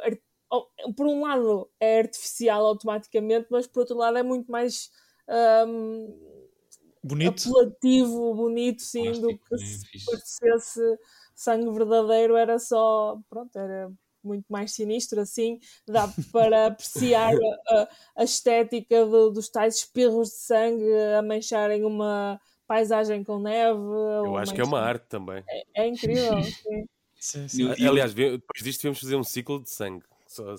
[0.96, 4.92] por um lado é artificial automaticamente, mas por outro lado é muito mais
[5.68, 6.14] um,
[7.04, 7.50] bonito.
[7.50, 11.00] apelativo, bonito, sim, Plástico, do que se parecesse
[11.36, 13.92] sangue verdadeiro, era só, pronto, era
[14.24, 17.34] muito mais sinistro, assim, dá para apreciar
[17.68, 20.86] a, a estética do, dos tais espirros de sangue
[21.18, 23.80] a mancharem uma, paisagem com neve.
[23.80, 25.44] Eu acho que é uma arte também.
[25.50, 26.38] É, é incrível,
[27.20, 27.48] sim.
[27.48, 27.88] sim, sim.
[27.88, 30.06] Aliás, depois disto devemos fazer um ciclo de sangue.
[30.28, 30.56] Só...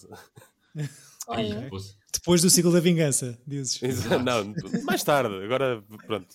[1.29, 1.71] Olha.
[2.13, 3.81] Depois do ciclo da vingança, dizes.
[4.25, 4.53] Não,
[4.85, 6.35] mais tarde, agora pronto.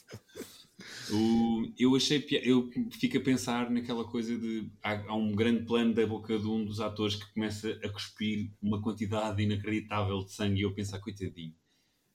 [1.11, 5.93] O, eu achei eu fico a pensar naquela coisa de há, há, um grande plano
[5.93, 10.61] da boca de um dos atores que começa a cuspir uma quantidade inacreditável de sangue
[10.61, 11.53] e eu penso, coitadinho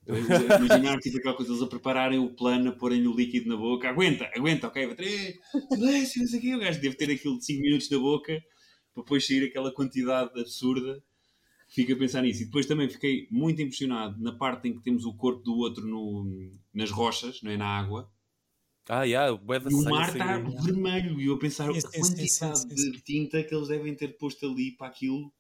[0.07, 3.89] Imaginar tipo aquela coisa, eles a prepararem o plano, a porem o líquido na boca,
[3.89, 6.55] aguenta, aguenta, ok, vai ter silêncio, não sei.
[6.55, 8.43] O gajo deve ter aquilo de 5 minutos na boca
[8.95, 11.03] para depois sair aquela quantidade absurda.
[11.69, 12.43] Fico a pensar nisso.
[12.43, 15.87] E depois também fiquei muito impressionado na parte em que temos o corpo do outro
[15.87, 17.57] no, nas rochas, não é?
[17.57, 18.11] Na água.
[18.93, 21.21] Ah, yeah, e o mar está vermelho.
[21.21, 24.89] E eu a pensar a quantidade de tinta que eles devem ter posto ali para
[24.89, 25.33] aquilo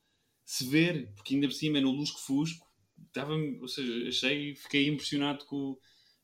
[0.45, 2.71] se ver, porque ainda por cima é no lusco-fusco
[3.07, 5.77] estava, ou seja, achei, fiquei impressionado com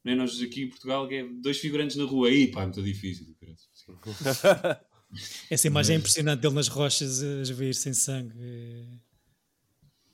[0.05, 2.67] não é, nós aqui em Portugal que é dois figurantes na rua aí, pá, é
[2.67, 3.27] muito difícil.
[5.51, 8.35] Essa imagem é impressionante dele nas rochas a esvair sem sangue.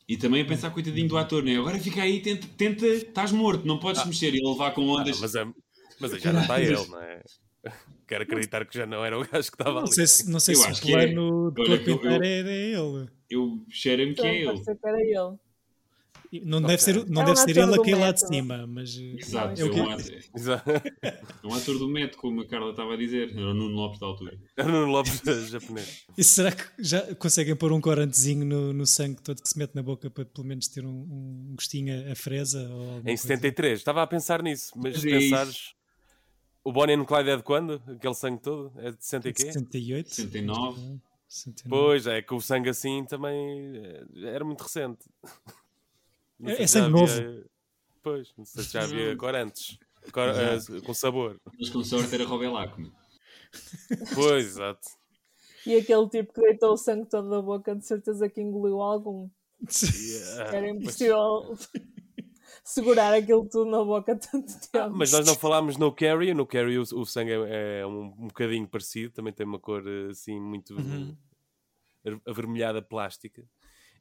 [0.09, 1.57] E também a pensar, coitadinho do ator, né?
[1.57, 4.07] Agora fica aí, tenta, tenta estás morto, não podes ah.
[4.07, 5.18] mexer e levar com ondas.
[5.18, 5.46] Ah, mas, é,
[6.02, 7.22] mas já não está ele, não é?
[8.06, 9.86] Quero acreditar que já não era o gajo que estava ali.
[9.86, 11.76] Não sei se, não sei se o plano é.
[11.78, 13.08] de pintar é, é ele.
[13.30, 14.60] Eu cheiro-me que é ele.
[14.60, 15.38] Que era ele.
[16.44, 18.96] Não deve ser, não É um deve ser ele aquele lá de cima, mas.
[18.96, 20.70] eh, Exato, é é um ator, Exato.
[21.02, 23.32] é um ator do método, como a Carla estava a dizer.
[23.32, 24.38] Era o Nuno Lopes da altura.
[24.56, 26.06] Era o Nuno Lopes japonês.
[26.16, 29.74] E será que já conseguem pôr um corantezinho no, no sangue todo que se mete
[29.74, 32.62] na boca para pelo menos ter um, um gostinho a, a fresa?
[33.00, 33.22] Em coisa?
[33.22, 33.78] 73.
[33.78, 35.74] Estava a pensar nisso, mas é isso.
[36.64, 37.83] O Bonnie and Clyde é de quando?
[37.88, 38.72] Aquele sangue todo?
[38.77, 39.53] É de 60 e quê?
[39.53, 40.09] 78?
[40.14, 40.98] 69.
[41.29, 41.68] 69.
[41.68, 45.05] Pois, é que o sangue assim também eh, era muito recente.
[46.44, 47.44] É- é sangue havia-
[48.03, 49.79] Pois, não sei se já havia corantes.
[50.12, 51.40] Cor- eh, com sabor.
[51.59, 52.79] Mas com sorte era Robelac.
[52.81, 52.90] meu.
[54.14, 54.88] Pois, exato.
[55.64, 59.29] E aquele tipo que deitou o sangue todo da boca, de certeza que engoliu algum.
[59.70, 60.57] Yeah.
[60.57, 61.57] Era impossível
[62.64, 64.94] segurar aquilo tudo na boca tanto tempo.
[64.96, 66.35] Mas nós não falámos no Carrie.
[66.35, 69.12] No Carrie o, o sangue é, é um, um bocadinho parecido.
[69.12, 71.16] Também tem uma cor eh, assim muito Uhum.
[72.27, 73.44] avermelhada plástica.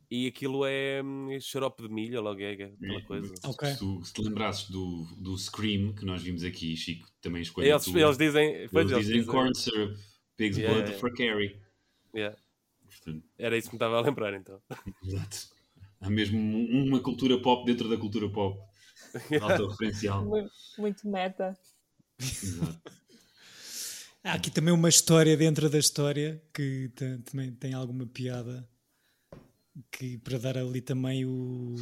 [0.09, 3.33] E aquilo é hum, xarope de milho, logo é aquela coisa.
[3.33, 3.69] Se- Ok.
[3.69, 7.71] Se, tu- se te lembrasses do, do Scream que nós vimos aqui, Chico, também escolheu.
[7.71, 8.53] Eles, eles dizem.
[8.55, 9.97] Eles eles dizem dizem- corn syrup,
[10.35, 10.99] pig's Yeah, blood yeah.
[10.99, 11.55] for Carrie.
[12.13, 12.37] Yeah.
[12.85, 14.61] Portanto, Era isso que me estava a lembrar então.
[15.01, 15.37] exato.
[16.01, 18.59] Há mesmo um- uma cultura pop dentro da cultura pop.
[19.41, 20.25] Autorreferencial.
[20.25, 21.57] Muito, muito meta.
[22.19, 22.91] Exato.
[24.23, 28.67] Há aqui também uma história dentro da história que ta- também tem alguma piada
[29.91, 31.75] que para dar ali também o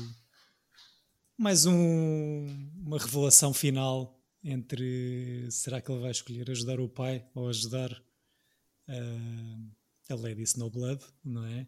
[1.37, 2.47] mais um-
[2.85, 7.91] uma revelação final entre será que ele vai escolher ajudar o pai ou ajudar
[8.87, 9.59] ah,
[10.09, 11.67] a Lady Snowblood, não é?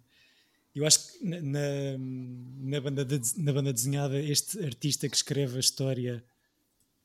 [0.74, 5.60] Eu acho que na, na, banda, de- na banda desenhada este artista que escreve a
[5.60, 6.24] história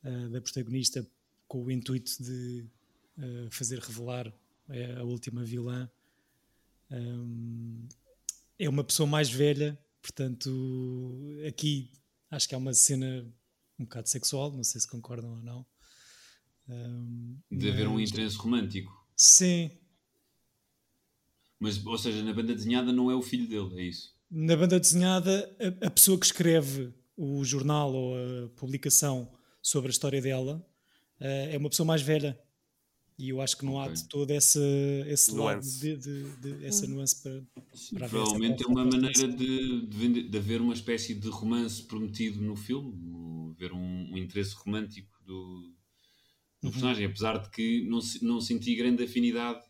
[0.05, 1.07] ah, da protagonista
[1.48, 2.64] com o intuito de
[3.18, 4.33] uh, fazer revelar
[4.68, 5.88] é a última vilã.
[6.90, 7.87] Um,
[8.59, 10.50] é uma pessoa mais velha, portanto,
[11.46, 11.90] aqui
[12.31, 13.24] acho que há uma cena
[13.79, 15.66] um bocado sexual, não sei se concordam ou não.
[16.68, 18.90] Um, De haver um interesse romântico.
[19.14, 19.70] Sim,
[21.59, 24.14] Mas, ou seja, na banda desenhada não é o filho dele, é isso.
[24.31, 29.31] na banda desenhada, a, a pessoa que escreve o jornal ou a publicação
[29.62, 30.64] sobre a história dela
[31.21, 32.38] uh, é uma pessoa mais velha.
[33.19, 33.95] E eu acho que não há Ok.
[33.95, 34.61] de todo esse,
[35.07, 35.81] esse lado Nuance.
[35.81, 37.42] de, de- de- essa nuance para,
[37.95, 41.29] para haver Provavelmente é essa uma maneira de, de, vender- de haver uma espécie de
[41.31, 42.92] romance prometido no filme,
[43.57, 45.73] haver um, um interesse romântico do,
[46.62, 49.64] do personagem, apesar de que não, não senti grande afinidade.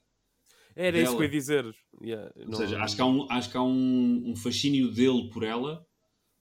[0.77, 1.41] Era isso que eu ia Dela.
[1.41, 1.75] dizer.
[2.03, 5.31] Yeah, Ou não- seja, acho que há, um, acho que há um, um fascínio dele
[5.33, 5.85] por ela,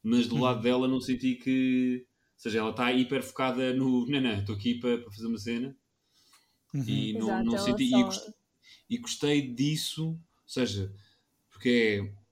[0.03, 0.41] mas do Uhum.
[0.41, 2.05] lado dela não senti que.
[2.05, 4.05] Ou seja, ela está hiper focada no.
[4.07, 5.75] Não, não, estou aqui para, para fazer uma cena.
[6.73, 6.83] Uhum.
[6.85, 7.89] E não, Exato, não senti.
[7.89, 8.33] só- E, gostei,
[8.89, 10.93] e gostei disso, ou seja,
[11.49, 12.25] porque é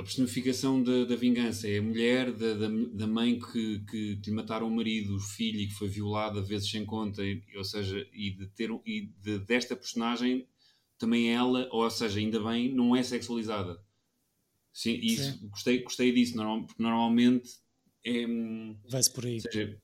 [0.00, 4.30] a personificação da, da vingança, é a mulher da, da, da mãe que, que, que
[4.30, 7.62] lhe mataram o marido, o filho e que foi violada vezes sem conta, e, ou
[7.64, 10.48] seja, e de ter e de, desta personagem
[10.98, 13.78] também ela, ou seja, ainda bem, não é sexualizada.
[14.72, 17.50] Sim, isso, Gostei, gostei disso, normal, porque normalmente
[18.04, 18.26] é.
[18.26, 19.34] hum, Vai-se por aí.
[19.36, 19.80] ou seja,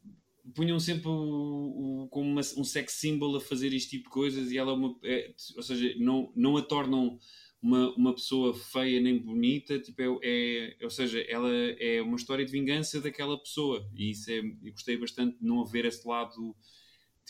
[0.55, 4.51] punham sempre o, o- como uma- um sex symbol a fazer este tipo de coisas
[4.51, 4.99] e ela é uma.
[5.05, 7.19] é- ou seja, não, não a tornam
[7.63, 12.45] uma, uma pessoa feia nem bonita, tipo, é, é- ou seja, ela é uma história
[12.45, 14.39] de vingança daquela pessoa e isso é.
[14.39, 16.57] Eu gostei bastante de não haver esse lado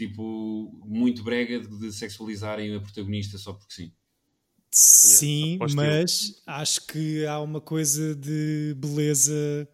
[0.06, 3.92] tipo muito brega de, de sexualizarem a protagonista só porque sim.
[4.72, 9.68] Sim, o mas acho que há uma coisa de beleza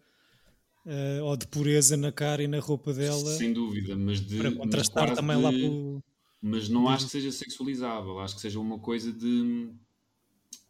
[0.85, 4.37] eh, ou de pureza na cara e na roupa dela Sem dúvida, mas de.
[4.37, 6.03] para mas contrastar também de- lá pelo.
[6.41, 9.71] mas não acho que seja sexualizável, acho que seja uma coisa de,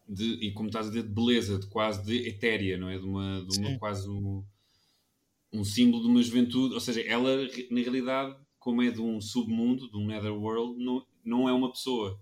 [0.07, 2.97] de e como estás a dizer, de beleza, de quase de etérea, não é?
[2.97, 3.77] De uma, de uma Sim.
[3.79, 4.43] quase um,
[5.51, 8.35] um símbolo de uma juventude, ou seja, ela na realidade,
[8.67, 12.19] como é de um submundo, de um netherworld, não, não é uma pessoa,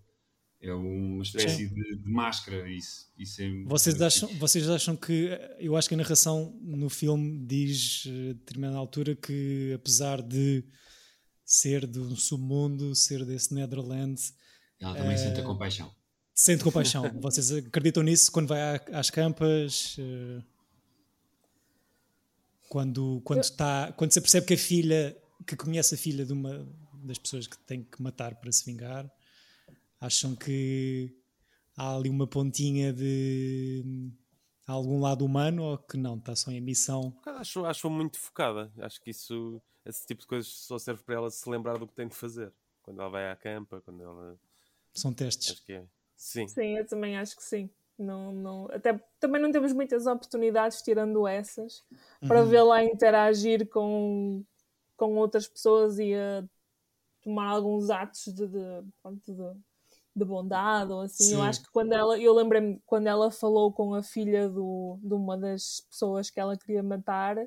[0.62, 3.64] é uma espécie de, de máscara, isso, isso é...
[3.64, 5.28] Vocês acham, vocês acham que.
[5.58, 10.64] Eu acho que a narração no filme diz, eh, a determinada altura, que apesar de
[11.44, 14.22] ser de um submundo, ser desse Netherland,
[14.80, 15.92] Ela também sente a compaixão.
[16.36, 17.04] sente compaixão.
[17.22, 19.96] Vocês acreditam nisso quando vai às campas?
[19.98, 20.44] eh,
[22.70, 25.16] Quando, quando, está, quando se percebe que a filha,
[25.46, 26.68] que conhece a filha de uma
[27.04, 29.10] das pessoas que tem que matar para se vingar,
[30.00, 31.16] acham que
[31.76, 33.84] há ali uma pontinha de
[34.68, 37.16] algum lado humano ou que não, está só em missão?
[37.26, 38.72] Acho, acho muito focada.
[38.80, 41.94] Acho que isso, esse tipo de coisas só serve para ela se lembrar do que
[41.94, 42.52] tem de fazer.
[42.82, 44.40] Quando ela vai à campa, quando ela.
[44.94, 45.52] São testes.
[45.52, 45.86] Acho que é.
[46.16, 46.48] Sim.
[46.48, 47.70] Sim, eu também acho que sim.
[47.98, 51.84] Não, não, até também não temos muitas oportunidades, tirando essas,
[52.28, 52.50] para Uhum.
[52.50, 54.44] vê-la interagir com,
[54.98, 56.44] com outras pessoas e a
[57.24, 58.82] tomar alguns atos de, de,
[59.26, 59.54] de,
[60.16, 61.32] de bondade ou assim.
[61.34, 61.48] Eu Sim.
[61.48, 65.38] acho que quando ela, eu lembrei-me quando ela falou com a filha do, de uma
[65.38, 67.38] das pessoas que ela queria matar.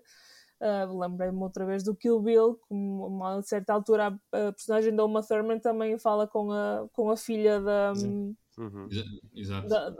[0.60, 5.04] ah, lembrei-me outra vez do Kill Bill, como a certa altura a, a personagem da
[5.04, 8.36] Uma Thurman também fala com a, com a filha da, Sim.
[8.58, 8.88] Uhum.
[8.90, 9.04] Exa-
[9.36, 9.68] Exato.
[9.68, 9.90] da,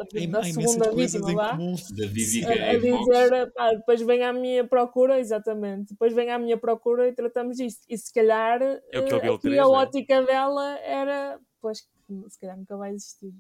[0.43, 1.57] segunda vítima.
[1.97, 2.81] Da Vivica a, a.
[2.81, 3.05] Fox.
[3.07, 7.57] dizer, pá, depois vem à minha procura, exatamente, depois vem à minha procura e tratamos
[7.57, 7.85] disto.
[7.89, 9.69] E se calhar É o Kill eh, aqui 3, a né?
[9.69, 13.33] ótica dela era, pois, que se calhar nunca vai existir.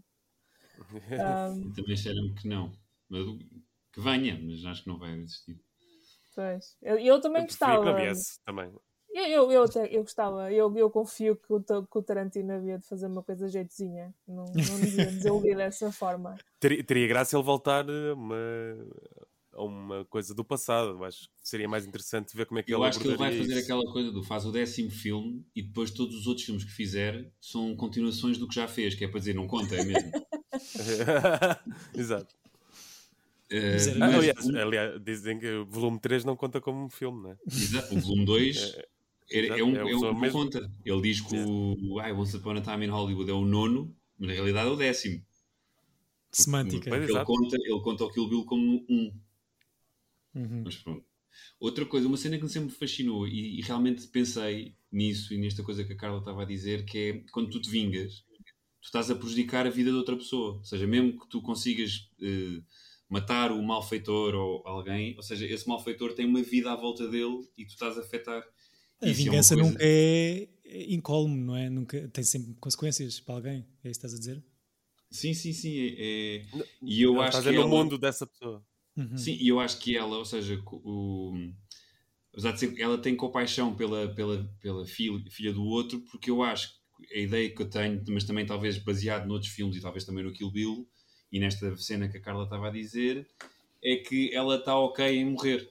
[1.10, 2.70] Ahm, Também disseram que não.
[3.08, 3.24] Mas,
[3.92, 5.58] que venha, mas acho que não vai existir.
[6.34, 6.76] pois.
[6.80, 8.00] Eu, eu também Eu preferia que não gostava.
[8.04, 8.70] viesse também.
[9.18, 12.78] Eu, eu, eu, até- eu gostava, eu, eu confio que o, que o Tarantino havia
[12.78, 14.14] de fazer uma coisa jeitozinha.
[14.26, 16.36] Não, não devia desiludir dessa forma.
[16.60, 18.36] Teria, teria graça ele voltar a uma,
[19.52, 20.90] a uma coisa do passado.
[20.90, 23.16] Eu Acho que seria mais interessante ver como é que Eu ele acho que ele
[23.16, 23.72] vai abordaria fazer isso.
[23.72, 27.28] aquela coisa do faz o décimo filme e depois todos os outros filmes que fizer
[27.40, 30.10] são continuações do que já fez, que é para dizer não conta, é mesmo.
[31.96, 32.34] Exato.
[33.50, 36.90] Eh, Mas era- mas aliás, aliás, dizem que o volume 3 não conta como um
[36.90, 37.36] filme, não é?
[37.46, 38.76] Exato, o volume 2
[39.30, 40.38] é, é, um, é o é um, mesmo.
[40.38, 40.70] conta.
[40.84, 44.28] Ele diz que o ai, Once Upon a Time in Hollywood é o nono, mas
[44.28, 45.22] na realidade é o décimo.
[46.30, 46.94] Semântica.
[46.94, 47.26] Ele Exato.
[47.26, 49.12] conta, ele conta o Kill Bill como um.
[50.34, 50.62] Uhum.
[50.64, 51.04] Mas pronto.
[51.60, 55.38] Outra coisa, uma cena que me sempre me fascinou e, e realmente pensei nisso e
[55.38, 58.24] nesta coisa que a Carla estava a dizer, que é quando tu te vingas,
[58.80, 60.58] tu estás a prejudicar a vida de outra pessoa.
[60.58, 62.62] Ou seja, mesmo que tu consigas eh,
[63.08, 67.48] matar o malfeitor ou alguém, ou seja, esse malfeitor tem uma vida à volta dele
[67.56, 68.44] e tu estás a afetar.
[69.00, 70.48] A Isso é vingança coisa- nunca é
[70.88, 71.70] incólume, não é?
[71.70, 73.66] Nunca, tem sempre consequências para alguém.
[73.84, 74.42] É isso que estás a dizer?
[75.10, 75.78] Sim, sim, sim.
[75.78, 76.46] é- é-
[76.82, 78.64] E eu Ele acho que dizer no ela- mundo dessa pessoa.
[78.96, 79.16] Uhum.
[79.16, 81.32] Sim, e eu acho que ela, ou seja, o,
[82.32, 86.42] apesar de ser, ela tem compaixão pela, pela, pela filha, filha do outro, porque eu
[86.42, 90.04] acho que a ideia que eu tenho, mas também talvez baseado noutros filmes e talvez
[90.04, 90.88] também no Kill Bill,
[91.30, 93.26] e nesta cena que a Carla estava a dizer,
[93.82, 95.70] é que ela está ok em morrer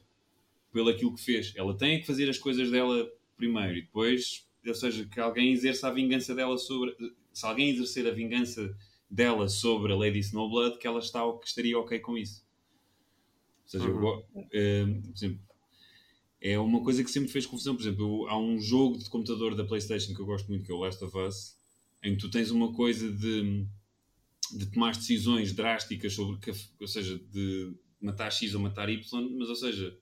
[0.71, 1.53] pelo aquilo que fez.
[1.55, 5.87] Ela tem que fazer as coisas dela primeiro e depois, ou seja, que alguém exerça
[5.87, 6.95] a vingança dela sobre.
[7.33, 8.75] Se alguém exercer a vingança
[9.09, 12.45] dela sobre a Lady Snowblood, que ela está, que estaria ok com isso.
[13.63, 13.99] Ou seja, eu Uhum.
[14.01, 15.41] go- eh, por exemplo,
[16.39, 17.75] é uma coisa que sempre fez confusão.
[17.75, 20.71] Por exemplo, eu- há um jogo de computador da PlayStation que eu gosto muito, que
[20.71, 21.57] é o Last of Us,
[22.03, 23.65] em que tu tens uma coisa de,
[24.55, 29.01] de tomar decisões drásticas sobre, que, ou seja, de matar X ou matar Y,
[29.37, 29.97] mas, ou seja,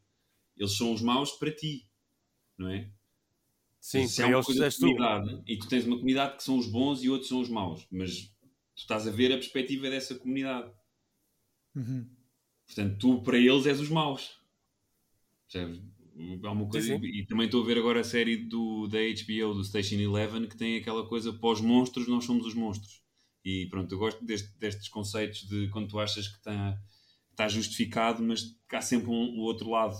[0.57, 1.87] eles são os maus para ti,
[2.57, 2.91] não é?
[3.87, 4.81] Sim, Se é uma coisa de tu.
[4.81, 7.87] comunidade, e tu tens uma comunidade que são os bons e outros são os maus,
[7.91, 8.23] mas
[8.75, 10.71] tu estás a ver a perspectiva dessa comunidade.
[11.75, 12.09] Uhum.
[12.67, 14.39] Portanto, tu para eles és os maus.
[15.47, 15.81] Percebes?
[16.71, 17.05] Coisa, Sim, sim.
[17.07, 20.55] e também estou a ver agora a série do, da HBO, do Station Eleven, que
[20.57, 23.01] tem aquela coisa pós monstros, nós somos os monstros.
[23.43, 26.79] E pronto, eu gosto deste- destes conceitos de quando tu achas que está,
[27.31, 29.95] está justificado, mas há sempre um, o outro lado.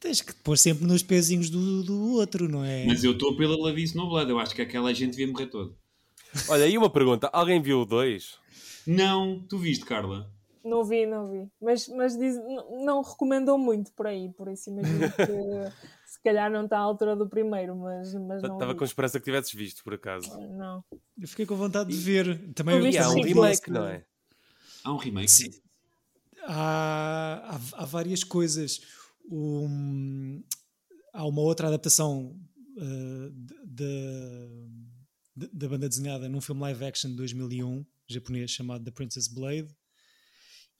[0.00, 2.86] Tens que pôr sempre nos pezinhos do, do outro, não é?
[2.86, 5.74] Mas eu estou pela Lavice no Blood, eu acho que aquela gente devia morrer toda.
[6.48, 7.28] Olha, aí uma pergunta.
[7.32, 8.38] Alguém viu o 2?
[8.86, 10.30] Não, tu viste, Carla?
[10.64, 11.48] Não vi, não vi.
[11.60, 15.16] Mas, mas diz, não, não recomendou muito por aí, por isso imagino que
[16.06, 18.78] se calhar não está à altura do primeiro, mas, mas não Estava vi.
[18.78, 20.28] com esperança que tivesses visto, por acaso.
[20.50, 20.84] Não.
[21.20, 22.52] Eu fiquei com vontade de ver.
[22.54, 24.04] Também E há um remake, não é?
[24.84, 25.30] Há um remake?
[25.30, 25.50] Sim.
[26.44, 28.80] Há, há, há várias coisas.
[29.30, 30.42] Um,
[31.12, 32.40] há uma outra adaptação
[32.76, 33.30] uh,
[35.34, 39.68] da banda desenhada num filme live action de 2001, japonês, chamado The Princess Blade.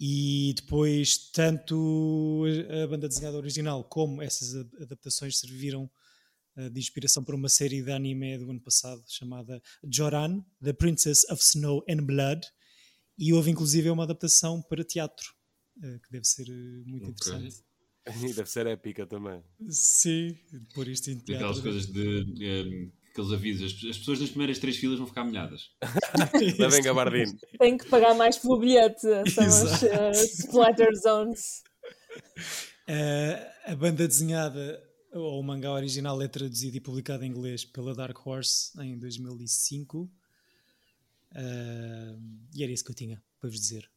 [0.01, 2.45] E depois, tanto
[2.85, 5.91] a banda desenhada original como essas adaptações serviram
[6.57, 9.61] uh, de inspiração para uma série de anime do ano passado chamada
[9.93, 12.47] Joran, The Princess of Snow and Blood.
[13.19, 15.35] E houve inclusive uma adaptação para teatro,
[15.83, 17.11] eh, que deve ser eh, muito Ok.
[17.11, 17.65] interessante.
[18.23, 19.43] E deve ser épica também.
[19.69, 20.37] Sim,
[20.75, 21.35] pôr isto em teatro.
[21.37, 22.25] Aquelas coisas de.
[22.25, 23.73] de aqueles avisos.
[23.73, 25.71] As, as pessoas nas primeiras três filas vão ficar molhadas.
[26.59, 27.39] Levem gabardine.
[27.59, 31.63] Tem que pagar mais pelo bilhete, são as uh, splatter zones.
[32.87, 34.83] Eh, a banda desenhada,
[35.13, 40.11] ou o mangá original, é traduzido e publicado em inglês pela Dark Horse em 2005.
[41.35, 42.17] Eh,
[42.55, 43.91] e era isso que eu tinha para vos dizer.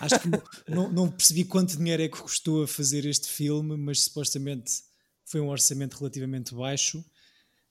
[0.00, 0.28] Acho que
[0.68, 4.82] não, não- percebi quanto dinheiro é que custou a fazer este filme, mas supostamente
[5.24, 7.04] foi um orçamento relativamente baixo.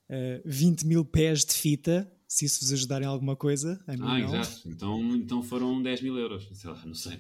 [0.10, 4.00] Eh, 20 mil pés de fita, Se isso vos ajudar em alguma coisa, a mim
[4.04, 4.40] Ah, não.
[4.40, 4.68] exato.
[4.68, 6.50] Então, então foram 10 mil euros.
[6.52, 7.20] Sei lá, não sei.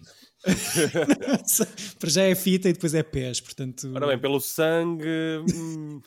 [2.00, 3.92] Para já é fita e depois é pés, portanto.
[3.94, 5.06] Ora bem, pelo sangue.
[5.54, 6.02] hum,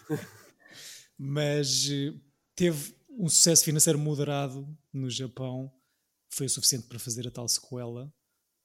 [1.18, 2.12] mas eh,
[2.54, 5.72] teve um sucesso financeiro moderado no Japão,
[6.28, 8.12] foi o suficiente para fazer a tal sequela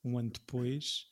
[0.03, 1.07] um ano depois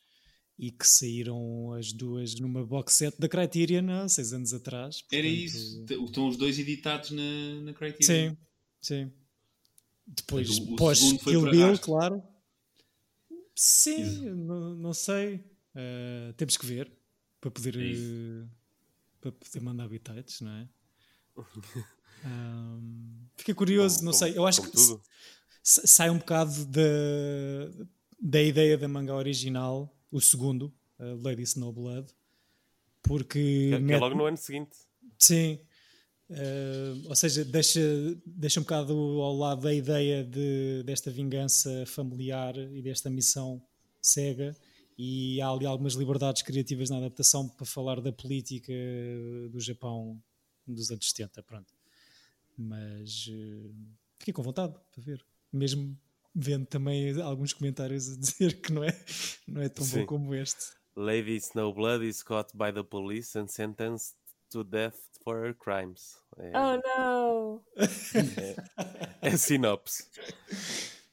[0.57, 5.03] e que saíram as duas numa box set da Criterion há seis anos atrás.
[5.11, 5.85] Era portanto- isso.
[5.85, 8.31] T- Estão os dois editados na, na Criterion.
[8.31, 8.37] Sim,
[8.81, 9.11] sim.
[10.05, 12.21] Depois, o- o pós Kill Bill, claro.
[13.55, 15.43] Sim, não, não sei.
[15.75, 16.91] Eh, temos que ver
[17.39, 18.03] para poder, É isso.
[18.03, 18.47] eh,
[19.21, 20.67] para poder mandar habitats, não é?
[22.25, 24.37] Ahm, fiquei curioso, como- não sei.
[24.37, 25.01] Eu acho que tudo.
[25.63, 26.81] sai um bocado da,
[28.19, 32.13] da ideia da manga original, o segundo, a Lady Snowblood,
[33.01, 34.75] porque Que, que é logo no ano seguinte.
[35.17, 35.59] Sim.
[36.29, 37.81] Eh, ou seja, deixa,
[38.25, 43.61] deixa um bocado ao lado a ideia de, desta vingança familiar e desta missão
[44.01, 44.55] cega.
[44.97, 48.73] E há ali algumas liberdades criativas na adaptação para falar da política
[49.49, 50.21] do Japão
[50.67, 51.41] dos anos 70.
[51.43, 51.73] Pronto.
[52.57, 53.69] Mas eh,
[54.19, 55.25] fiquei com vontade para ver.
[55.51, 55.97] Mesmo
[56.33, 58.97] vendo também alguns comentários a dizer que não é,
[59.47, 60.01] não é tão Sim.
[60.01, 60.77] bom como este.
[60.95, 64.15] Lady Snowblood is caught by the police and sentenced
[64.51, 66.17] to death for her crimes.
[66.37, 67.63] É, Oh não!
[69.21, 70.05] é a sinopse.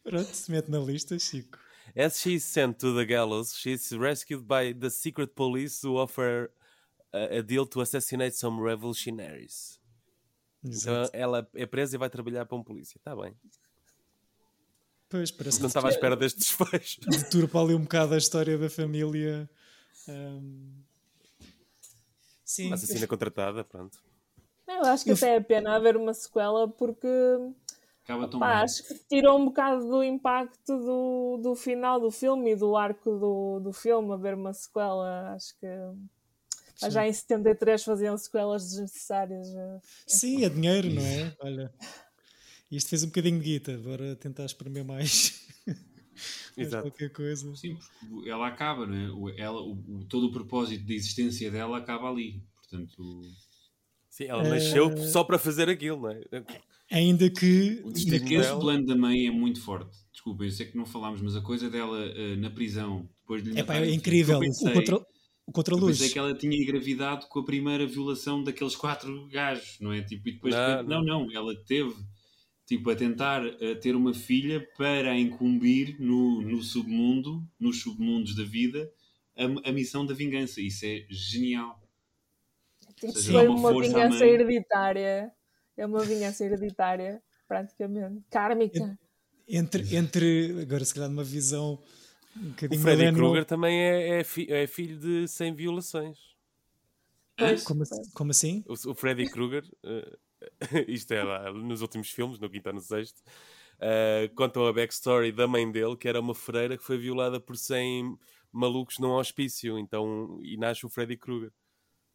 [0.03, 1.59] Pronto, se mete na lista, Chico.
[1.97, 5.97] As she is sent to the gallows, she is rescued by the secret police who
[5.97, 6.51] offer
[7.13, 9.81] a, a deal to assassinate some revolutionaries.
[10.63, 11.11] Então Exato.
[11.13, 12.99] ela é presa e vai trabalhar para um polícia.
[12.99, 13.35] Está bem.
[15.09, 17.01] Pois, parece Não estava à espera deste desfecho.
[17.09, 19.49] deturpa ali um bocado a história da família.
[20.09, 20.83] Ahm,
[22.45, 23.99] Sim, assassina contratada, pronto.
[24.67, 27.07] Eu acho que Eu até é pena haver uma sequela porque
[28.05, 28.63] Acaba tão pá, bem.
[28.65, 33.19] acho que tirou um bocado do impacto do, do final do filme e do arco
[33.19, 35.33] do, do filme haver uma sequela.
[35.35, 35.67] Acho que
[36.81, 39.49] pá, já em 73 faziam sequelas desnecessárias.
[39.55, 39.81] eh.
[40.07, 41.37] sim, é dinheiro, não é?
[41.41, 41.75] Olha,
[42.71, 45.47] isto fez um bocadinho de guita, bora tentar espremer mais.
[46.57, 46.85] Exato.
[46.85, 47.55] qualquer coisa.
[47.55, 47.77] Sim,
[48.09, 49.11] porque ela acaba, não é?
[49.11, 52.43] O- Ela, o, todo o propósito da existência dela acaba ali.
[52.57, 53.23] Portanto,
[54.09, 56.23] Sim, ela nasceu só para fazer aquilo, não é?
[56.91, 57.83] Ainda que.
[57.85, 59.95] O destino dela- plano da mãe é muito forte.
[60.13, 63.51] Desculpa, eu sei que não falámos, mas a coisa dela eh, na prisão, depois de
[63.51, 64.41] lhe É, pá, é incrível.
[64.41, 64.97] pensei- o contra,
[65.47, 65.99] o contraluz.
[65.99, 70.01] pensei que ela tinha engravidado com a primeira violação daqueles quatro gajos, não é?
[70.03, 71.95] Tipo, e depois, Não, não, não, ela teve
[72.67, 78.35] tipo, a tentar eh, ter uma filha para a incumbir no, no submundo, nos submundos
[78.37, 78.93] da vida,
[79.37, 80.61] a, a missão da vingança.
[80.61, 81.81] Isso é genial.
[82.97, 84.29] Tipo, seja, foi dá uma uma vingança mãe.
[84.31, 85.33] hereditária.
[85.77, 88.25] É uma vingança hereditária, praticamente.
[88.31, 88.99] Kármica.
[89.49, 90.61] Entre, entre.
[90.63, 91.83] Agora, se calhar, numa visão
[92.37, 93.13] um O Freddy.
[93.13, 96.19] Krueger também é, é, fi- é filho de 100 violações.
[97.65, 98.65] Como, assim- como assim?
[98.67, 100.19] O, o Freddy Krueger, eh,
[100.89, 103.23] isto é lá, nos últimos filmes, no quinto ou no sexto,
[103.81, 107.57] eh, contam a backstory da mãe dele, que era uma freira que foi violada por
[107.57, 108.19] 100
[108.53, 111.53] malucos num hospício, então, e nasce o Freddy Krueger.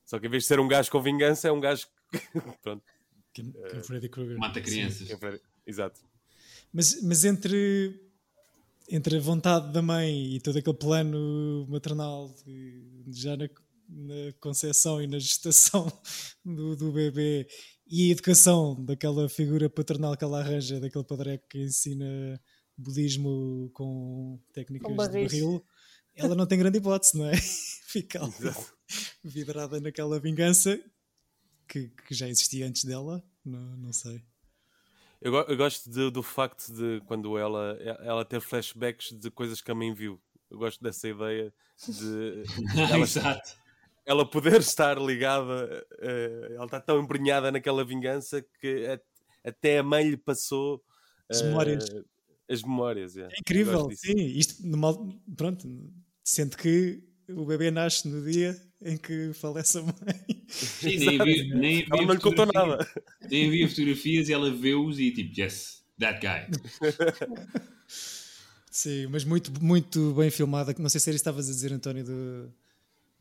[0.05, 2.19] Só que em vez de ser um gajo com vingança, é um gajo que.
[2.63, 2.83] Pronto.
[3.33, 4.37] Que, que é o Freddy Krueger.
[4.37, 5.09] Mata crianças.
[5.09, 6.01] é Freddy- Exato.
[6.73, 7.97] Mas, mas entre,
[8.89, 13.47] entre a vontade da mãe e todo aquele plano maternal, de- já na,
[13.87, 15.85] na concepção e na gestação
[16.43, 17.47] do, do bebê,
[17.91, 22.41] e a educação daquela figura paternal que ela arranja, daquele padre que ensina
[22.77, 25.63] budismo com técnicas Com de barril,
[26.15, 27.33] ela não tem grande hipótese, não é?
[27.91, 28.31] Fica ali
[29.23, 30.79] vidrada naquela vingança
[31.67, 34.23] que, que já existia antes dela, não, não sei.
[35.21, 39.69] Eu, eu gosto de- do facto de quando ela, ela ter flashbacks de coisas que
[39.69, 40.19] a mãe viu.
[40.49, 41.53] Eu gosto dessa ideia
[41.87, 42.43] de
[42.91, 43.55] ela, Exato.
[44.11, 48.99] Ela poder estar ligada, eh, ela está tão embrenhada naquela vingança que a-
[49.49, 50.83] até a mãe lhe passou
[51.29, 51.85] As eh, memórias.
[52.49, 53.33] As memórias, yeah.
[53.33, 54.15] É incrível, sim.
[54.17, 54.93] Isto, numa,
[55.37, 55.67] pronto,
[56.23, 59.93] sendo que o bebê nasce no dia em que falece a mãe.
[60.49, 62.85] Sim, nem havia, nem Ela não lhe contou nada.
[63.29, 66.49] Nem havia fotografias e ela vê-os e tipo, yes, that guy.
[68.69, 70.73] Sim, mas muito, muito bem filmada.
[70.79, 72.53] Não sei se era isso que estavas a dizer, António, do-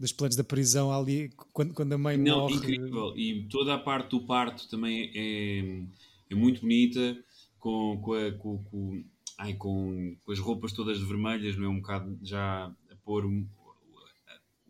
[0.00, 2.54] dos planos da prisão ali, quando, quando a mãe Não, morre.
[2.54, 3.12] incrível.
[3.16, 5.82] E toda a parte do parto também é,
[6.30, 7.22] é muito bonita,
[7.58, 9.04] com, com, a- com, com-
[9.38, 11.68] ai, com, com as roupas todas vermelhas, não é?
[11.68, 13.46] Um bocado já a pôr um-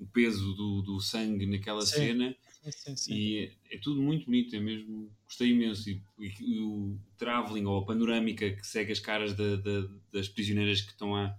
[0.00, 1.96] o peso do, do sangue naquela Sim.
[1.96, 2.36] cena.
[2.70, 3.14] Sim, sim.
[3.14, 3.38] E
[3.70, 5.10] é, é tudo muito bonito, é mesmo.
[5.26, 5.88] Gostei imenso.
[5.88, 10.80] E, e- o travelling ou a panorâmica que segue as caras da- da- das prisioneiras
[10.80, 11.34] que estão a,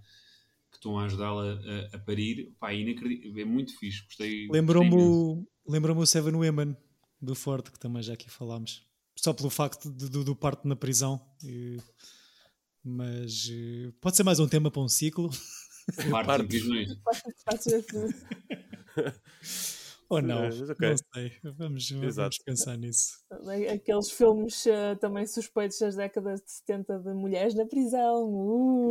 [0.82, 1.60] estão a ajudá-la
[1.92, 2.80] a, a parir, pá, é.
[3.40, 4.02] É muito fixe.
[4.04, 4.48] Gostei.
[4.50, 6.76] Lembrou-me o, lembrou o Seven Women
[7.20, 8.84] do Ford, que também já aqui falámos.
[9.16, 11.20] Só pelo facto de- do, do parto na prisão.
[11.44, 11.78] E-
[12.84, 13.48] mas
[14.00, 15.30] pode ser mais um tema para um ciclo.
[17.44, 17.82] Partes em
[20.12, 20.42] Ou não?
[20.42, 20.90] Mas, ok.
[20.90, 21.32] Não sei.
[21.42, 23.14] Vamos, vamos pensar nisso.
[23.72, 28.28] Aqueles filmes eh, também suspeitos das décadas de 70 de mulheres na prisão.
[28.28, 28.90] Uh.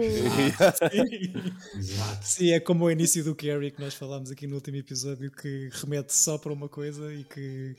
[1.78, 2.26] Exato.
[2.26, 5.70] Sim, é como o início do Carrie que nós falámos aqui no último episódio, que
[5.74, 7.76] remete só para uma coisa e que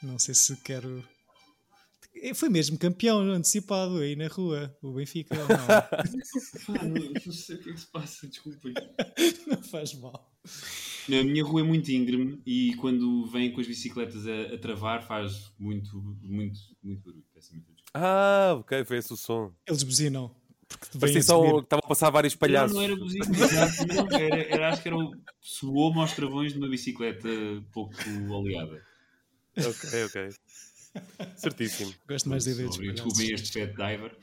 [0.00, 1.02] não sei se quero.
[2.36, 5.34] Foi mesmo campeão antecipado aí na rua, o Benfica.
[5.34, 8.74] ou Não, não, não sei o que é que se passa, desculpem.
[9.48, 10.32] não faz mal.
[11.08, 15.06] A minha rua é muito íngreme e quando vem com as bicicletas a, a travar
[15.06, 17.24] faz muito, muito, muito barulho.
[17.32, 17.90] Peço imensa desculpa.
[17.94, 19.52] Ah, ok, foi esse o som.
[19.66, 20.34] Eles buzinam.
[20.68, 22.72] Porque vêm Parecia a só um- estava a passar vários palhaços.
[22.76, 23.24] Não, não era buzina,
[23.94, 27.28] não, era, era- acho que era o soou-me aos travões de uma bicicleta
[27.72, 27.94] pouco
[28.28, 28.82] oleada.
[29.56, 30.28] Ok, ok.
[31.36, 31.94] Certíssimo.
[32.08, 34.16] Gosto mais de Obrigado, Desculpem este fat diver.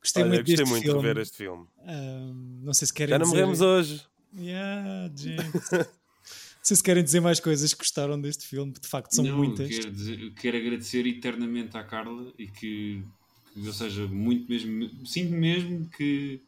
[0.00, 0.98] Gostei Olha, muito gostei deste muito filme.
[1.00, 1.66] de ver este filme.
[2.62, 3.36] Não sei se querem Já não dizer...
[3.36, 4.02] morremos hoje.
[4.32, 5.10] Yeah,
[6.62, 9.68] sei se querem dizer mais coisas que gostaram deste filme, de facto são não, muitas.
[9.68, 13.02] Quero, dizer- quero agradecer eternamente à Carla e que,
[13.52, 16.40] que, ou seja, muito mesmo, sinto mesmo que,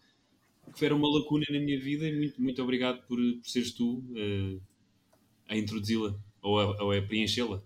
[0.77, 4.03] que era uma lacuna na minha vida e muito, muito obrigado por, por seres tu
[4.15, 4.59] eh,
[5.49, 7.63] a introduzi-la ou a, ou a preenchê-la.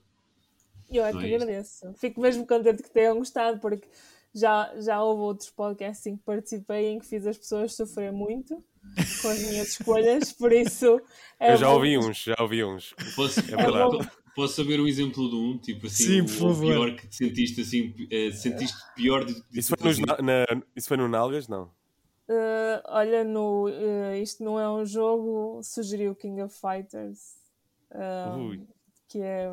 [0.88, 1.42] Eu é que é isto?
[1.42, 1.94] agradeço.
[1.94, 3.88] Fico mesmo contente que tenham gostado, porque
[4.32, 8.64] já, já houve outros podcasts em que participei em que fiz as pessoas sofrer muito
[9.22, 11.00] com as minhas escolhas, por isso.
[11.38, 12.94] é Eu já ouvi uns, já ouvi uns.
[13.14, 14.10] Posso, verdade.
[14.34, 15.58] posso saber um exemplo de um?
[15.58, 16.72] Tipo assim, Sim, por o favor.
[16.72, 20.88] pior que te sentiste assim, eh, sentiste pior de, de Isso foi, nos, na, isso
[20.88, 21.48] foi no Nalgas?
[21.48, 21.70] Não.
[22.28, 27.36] Uh, olha, no, uh, isto não é um jogo, sugeriu King of Fighters,
[27.92, 28.66] uh,
[29.06, 29.48] que é,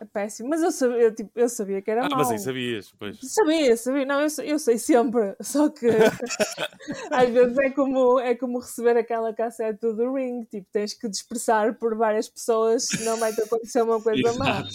[0.00, 2.18] é péssimo, mas eu sabia, eu, tipo, eu sabia que era Ah, mau.
[2.18, 3.18] mas aí sabias, pois.
[3.22, 5.86] Sabia, sabia, não, eu, sei- eu sei sempre, só que
[7.10, 11.78] às vezes é como, é como receber aquela cassete do Ring, tipo, tens que dispersar
[11.78, 14.60] por várias pessoas, senão vai-te acontecer uma coisa má.
[14.60, 14.74] Exato.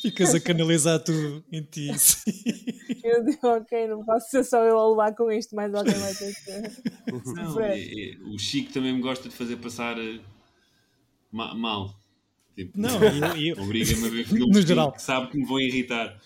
[0.00, 1.90] Ficas a canalizar tudo em ti.
[3.04, 6.14] Eu digo, ok, não posso ser só eu a levar com isto, mas alguém vai
[6.14, 10.20] ter que Não, é- é- o Chico também me gosta de fazer passar eh,
[11.32, 11.92] ma- mal.
[12.54, 14.92] Tipo, Não, eu- eu- Obriga-me a ver No filmes que- geral.
[14.92, 16.20] que sabe que me vão irritar.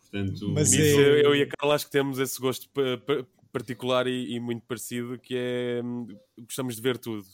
[0.00, 2.98] Portanto, Mas Isso, é- eu, eu e a Carla acho que temos esse gosto pa-
[3.04, 6.06] pa- particular e, e muito parecido, que é hum,
[6.40, 7.24] gostamos de ver tudo.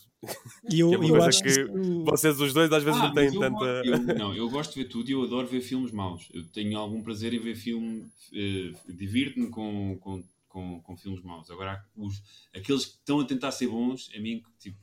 [0.70, 1.64] E eu, é eu acho que que.
[2.04, 3.64] Vocês os dois às vezes Ah, não têm eu tanta.
[3.84, 6.28] eu- não, eu gosto de ver tudo e eu adoro ver filmes maus.
[6.32, 11.50] Eu tenho algum prazer em ver filme, eh, divirto-me com, com, com, com filmes maus.
[11.50, 12.22] Agora, os,
[12.54, 14.78] aqueles que estão a tentar ser bons, a mim, tipo,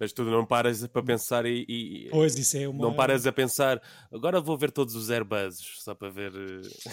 [0.00, 2.80] Mas tu não paras para pensar e, e- Pois, isso é uma.
[2.80, 3.82] não paras a pensar.
[4.12, 6.32] Agora vou ver todos os Airbuzzes só para ver.
[6.34, 6.90] eh,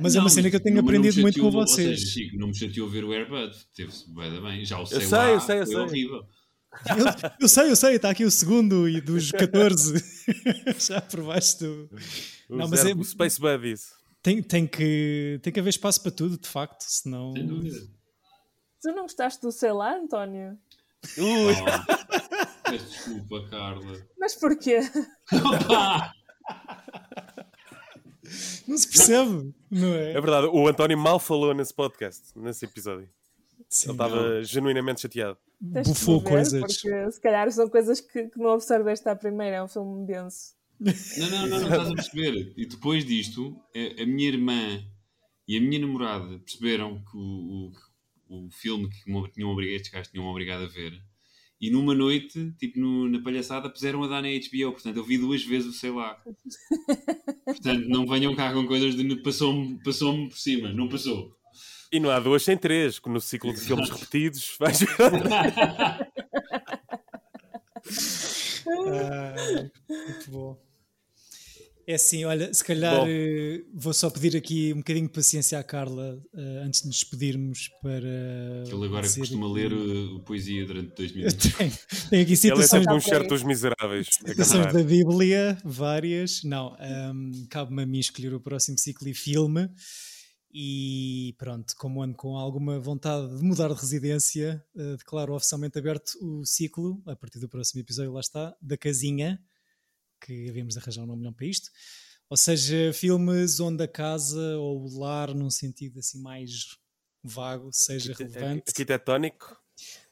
[0.00, 1.88] Mas é uma Não, cena que eu tenho não- não aprendido muito com vocês.
[1.88, 4.64] Ou seja, Chico, não me chateou ver o Airbud, teve-se bem, bem.
[4.64, 5.76] Já o sei, sei, lá, eu sei, eu sei.
[5.76, 6.22] horrível.
[6.86, 9.94] Eu, eu sei, eu sei, está aqui o segundo e dos 14
[10.78, 11.64] já provaste.
[11.64, 11.88] do-
[12.50, 13.86] Não, os mas é- Space Buddies.
[14.22, 17.32] Tem, tem, que, tem que haver espaço para tudo, de facto, senão.
[17.32, 17.78] Sem dúvida.
[18.82, 20.58] Tu não gostaste do sei lá, António?
[21.16, 24.06] Ui, Oh, peço desculpa, Carla.
[24.18, 24.80] Mas porquê?
[25.32, 26.12] Opa!
[28.66, 30.10] Não se percebe, não é?
[30.12, 33.08] é verdade, o António mal falou nesse podcast, nesse episódio.
[33.68, 33.88] Sim.
[33.88, 35.38] Ele estava genuinamente chateado.
[35.72, 36.60] Tens Bufou ver, coisas.
[36.60, 39.56] Porque se calhar são coisas que, que não observaste à primeira.
[39.56, 40.54] É um filme denso.
[40.80, 40.92] Não,
[41.30, 42.54] não, não, não estás a perceber.
[42.56, 44.82] E depois disto, a, a minha irmã
[45.46, 47.72] e a minha namorada perceberam que o, o,
[48.28, 51.00] o filme que me tinham obrigado, estes gajos tinham obrigado a ver.
[51.60, 54.72] E numa noite, tipo no- na palhaçada, puseram a dar na HBO.
[54.72, 56.16] Portanto, eu vi duas vezes o sei lá.
[57.44, 60.72] Portanto, não venham cá com coisas de passou-me passou por cima.
[60.72, 61.36] Não passou.
[61.90, 64.78] E não há duas sem três, que no ciclo de filmes repetidos vais
[68.66, 70.67] Ah, muito bom.
[71.88, 73.06] É assim, olha, se calhar Bom.
[73.08, 76.96] eh, vou só pedir aqui um bocadinho de paciência à Carla eh, antes de nos
[76.96, 78.62] despedirmos para.
[78.70, 81.50] Ele agora dizer costuma ler uh, poesia durante dois minutos.
[81.56, 81.72] tenho,
[82.10, 84.06] tenho aqui Ele é citações, sempre um certo dos miseráveis.
[84.10, 86.44] citações da Bíblia, várias.
[86.44, 89.70] Não, ahm, cabe-me a mim escolher o próximo ciclo e filme.
[90.52, 96.10] E pronto, como ando com alguma vontade de mudar de residência, uh, declaro oficialmente aberto
[96.20, 99.40] o ciclo, a partir do próximo episódio, lá está, da casinha,
[100.20, 101.70] que havíamos de arranjar um nome melhor para isto.
[102.30, 106.50] Ou seja, filmes onde a casa ou o lar, num sentido assim mais
[107.22, 108.64] vago, seja Arquite- relevante.
[108.68, 109.56] Arquitetónico.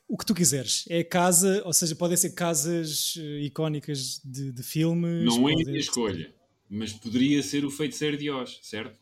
[0.09, 0.85] O que tu quiseres.
[0.89, 5.25] É casa, ou seja, podem ser casas eh, icónicas de, de filmes.
[5.25, 6.33] Não é a minha escolha,
[6.71, 8.99] mas poderia ser o feiticeiro de Oz, certo?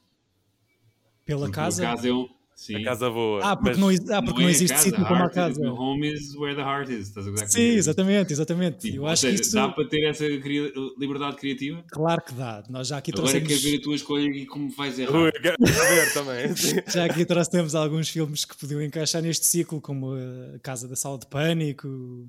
[1.25, 1.87] Pela Porque casa.
[1.89, 2.29] A casa é um.
[2.57, 2.77] Sim.
[2.77, 3.41] A casa voa.
[3.43, 5.71] Ah, porque mas- não, ah, porque não é a existe casa, sítio como a casa.
[5.73, 7.09] Home is where the heart is.
[7.09, 8.79] Estás a Sim, exatamente, exatamente.
[8.79, 9.55] Tipo, Eu ou acho seja, que isso.
[9.55, 11.85] dá para ter essa cria- liberdade criativa?
[11.91, 12.63] Claro que dá.
[12.71, 13.49] Nós já aqui Agora trouxemos.
[13.49, 15.17] quero ver a tua escolha e como vais errar.
[15.21, 16.55] Ui, quero ver também.
[16.95, 21.19] Já aqui trouxemos alguns filmes que podiam encaixar neste ciclo, como a Casa da Sala
[21.19, 22.29] de Pânico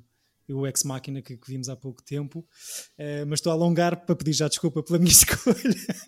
[0.50, 2.46] o Ex Máquina que, que vimos há pouco tempo.
[2.98, 5.56] Eh, mas estou a alongar para pedir já desculpa pela minha escolha.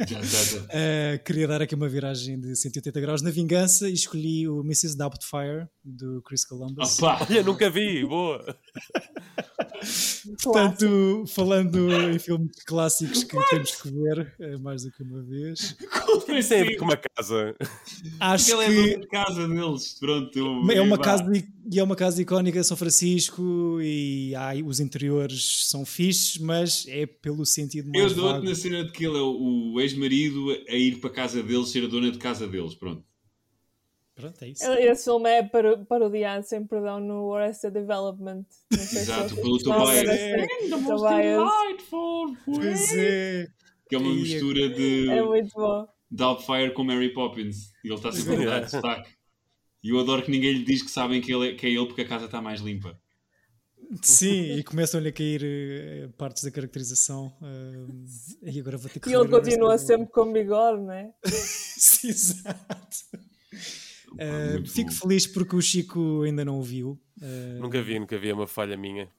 [0.07, 0.59] Já, já, já.
[0.61, 4.97] Uh, queria dar aqui uma viragem de 180 graus na vingança e escolhi o Mrs.
[4.97, 6.97] Doubtfire do Chris Columbus.
[6.99, 7.25] Opa!
[7.29, 8.05] Olha, nunca vi.
[8.05, 8.43] Boa.
[10.43, 15.75] Portanto, falando em filmes clássicos que temos que ver uh, mais do que uma vez,
[16.27, 16.75] ver assim?
[16.77, 17.55] com uma casa.
[18.19, 19.95] acho Ele é que dono de casa deles.
[19.99, 20.37] Pronto.
[20.37, 21.23] eu- é uma casa
[21.69, 26.85] e é uma casa icónica de São Francisco e há, os interiores são fixes, mas
[26.87, 28.45] é pelo sentido Eu mais dou-te vago.
[28.45, 31.69] na cena de que ele é o, o ex-marido a ir para a casa deles,
[31.69, 32.73] ser a dona de casa deles.
[32.75, 33.03] Pronto.
[34.17, 34.63] Pronto, é isso.
[34.73, 38.43] Esse filme é paro- parodiado sem perdão no Arrested Development.
[38.71, 40.05] Exato, pelo Tobias.
[40.05, 41.23] most Tobias.
[41.23, 43.47] delightful Pois é.
[43.87, 45.87] Que é uma E- mistura de É muito bom.
[46.09, 47.71] Doubtfire com Mary Poppins.
[47.83, 49.11] E ele está sempre a dar destaque.
[49.83, 51.85] E eu adoro que ninguém lhe diz que sabem que, ele é, que é ele
[51.85, 52.99] porque a casa está mais limpa.
[54.01, 57.31] Sim, e começam-lhe a cair eh, partes da caracterização.
[57.41, 61.13] eh, e agora vou ter que E ele continua sempre com bigode, não é?
[61.23, 62.97] Sim, Exato.
[64.15, 64.95] Muito fico bom.
[64.95, 66.99] feliz porque o Chico ainda não o viu.
[67.21, 68.29] Eh, Nunca vi, nunca vi.
[68.29, 69.09] É uma falha minha.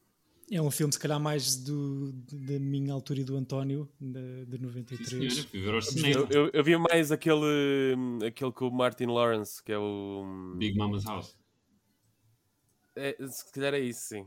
[0.51, 4.57] é um filme, se calhar, mais do, da minha altura e do António, de, de
[4.57, 5.09] Sim, 93.
[5.35, 5.81] senhora, fui ver ao
[6.11, 7.95] Eu, eu, eu vi mais aquele,
[8.27, 10.23] aquele com o Martin Lawrence, que é o.
[10.25, 11.37] hum, Big Mama's House.
[12.97, 14.27] É, se calhar é isso, sim.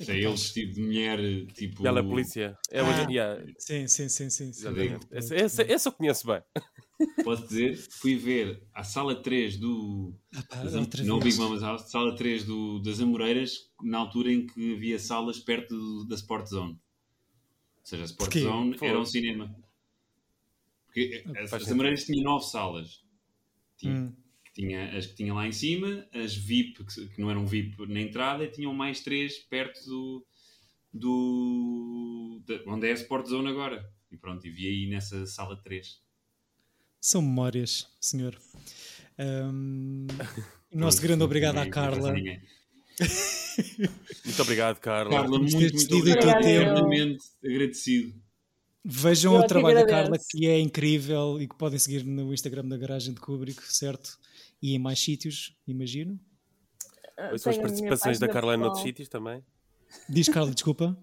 [0.00, 1.18] Isso é ele vestido de mulher,
[1.52, 1.86] tipo.
[1.86, 2.56] Ela é polícia.
[2.70, 2.84] É, Ah.
[2.84, 4.52] hoje, yeah, Sim, sim, sim, sim.
[4.52, 4.60] sim.
[4.68, 5.06] exatamente.
[5.10, 6.40] Essa, essa, essa eu conheço bem.
[7.22, 10.14] Posso dizer, fui ver a sala 3 do.
[10.34, 11.20] Ah, pá, das- outra não.
[11.20, 15.76] Big Mama's House, sala 3 do, das Amoreiras, na altura em que havia salas perto
[15.76, 16.72] do- da Sport Zone.
[16.72, 18.40] Ou seja, a Sport Porquê?
[18.40, 18.88] Zone Foi.
[18.88, 19.54] era um cinema.
[20.86, 21.72] Porque as, Faz as sentido.
[21.74, 23.04] Amoreiras tinham 9 salas.
[23.76, 24.12] Tinha, Hum.
[24.52, 28.00] tinha as que tinha lá em cima, as VIP, que, que não eram VIP na
[28.00, 30.26] entrada, e tinham mais 3 perto do.
[30.92, 33.88] do da- onde é a Sport Zone agora.
[34.10, 36.02] E pronto, e vi aí nessa sala 3.
[37.00, 38.36] São memórias, senhor.
[40.70, 42.12] O nosso grande obrigado à ninguém- Carla.
[42.12, 42.42] Muito
[44.42, 45.10] obrigado, Carla.
[45.10, 46.42] Carla, Por muito, muito cedido o teu obrigado.
[46.42, 46.70] tempo.
[46.70, 48.14] Eternamente agradecido.
[48.84, 49.86] Vejam Eu o trabalho da.
[49.86, 54.18] Carla, que é incrível e que podem seguir no Instagram da Garagem de Kubrick, certo?
[54.62, 56.18] E em mais sítios, imagino.
[57.16, 58.86] Ah, Quais são as participações da Carla noutros pessoal.
[58.88, 59.42] sítios também?
[60.08, 60.96] Diz, Carla, desculpa.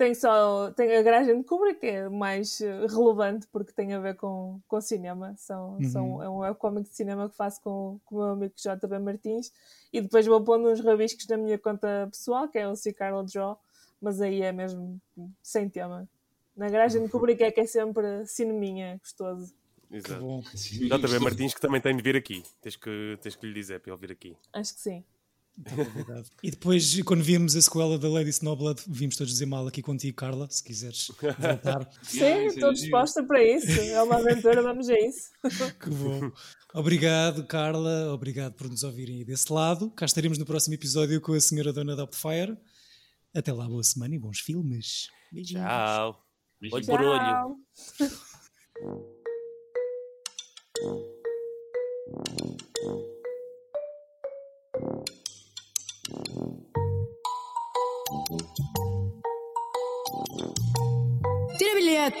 [0.00, 4.00] Tenho só tenho a garagem de Kubrick, que é mais eh, relevante porque tem a
[4.00, 5.34] ver com, com cinema.
[5.36, 5.90] São, Uhum.
[5.90, 9.52] são, é um webcomic de cinema que faço com, com o meu amigo JB Martins
[9.92, 12.94] e depois vou pondo uns rabiscos na minha conta pessoal, que é o C.
[12.94, 13.60] Carla Draw,
[14.00, 14.98] mas aí é mesmo
[15.42, 16.08] sem tema.
[16.56, 19.52] Na garagem de Kubrick é que é sempre cineminha, gostoso.
[19.90, 20.42] Que Exato.
[20.54, 22.42] JB Martins, que também tem de vir aqui.
[22.62, 24.34] Tens que, tens que lhe dizer para ele vir aqui.
[24.50, 25.04] Acho que sim.
[25.58, 26.30] Obrigado.
[26.42, 30.16] E depois, quando vimos a sequela da Lady Snowblood, vimos todos dizer mal aqui contigo,
[30.16, 31.88] Carla, se quiseres voltar.
[32.02, 33.70] Sim, estou disposta para isso.
[33.70, 35.28] É uma aventura, vamos a isso.
[35.80, 36.32] Que bom.
[36.74, 38.12] Obrigado, Carla.
[38.12, 39.90] Obrigado por nos ouvirem aí desse lado.
[39.90, 42.56] Cá estaremos no próximo episódio com a senhora Dona Doubtfire.
[43.34, 45.08] Até lá, boa semana e bons filmes.
[45.32, 45.64] Beijinhos.
[45.64, 46.24] Tchau.
[46.60, 46.88] Beijinhos.
[46.88, 47.56] Olho por olho.
[56.10, 56.56] Tchau.
[61.58, 62.18] Tira bilhete.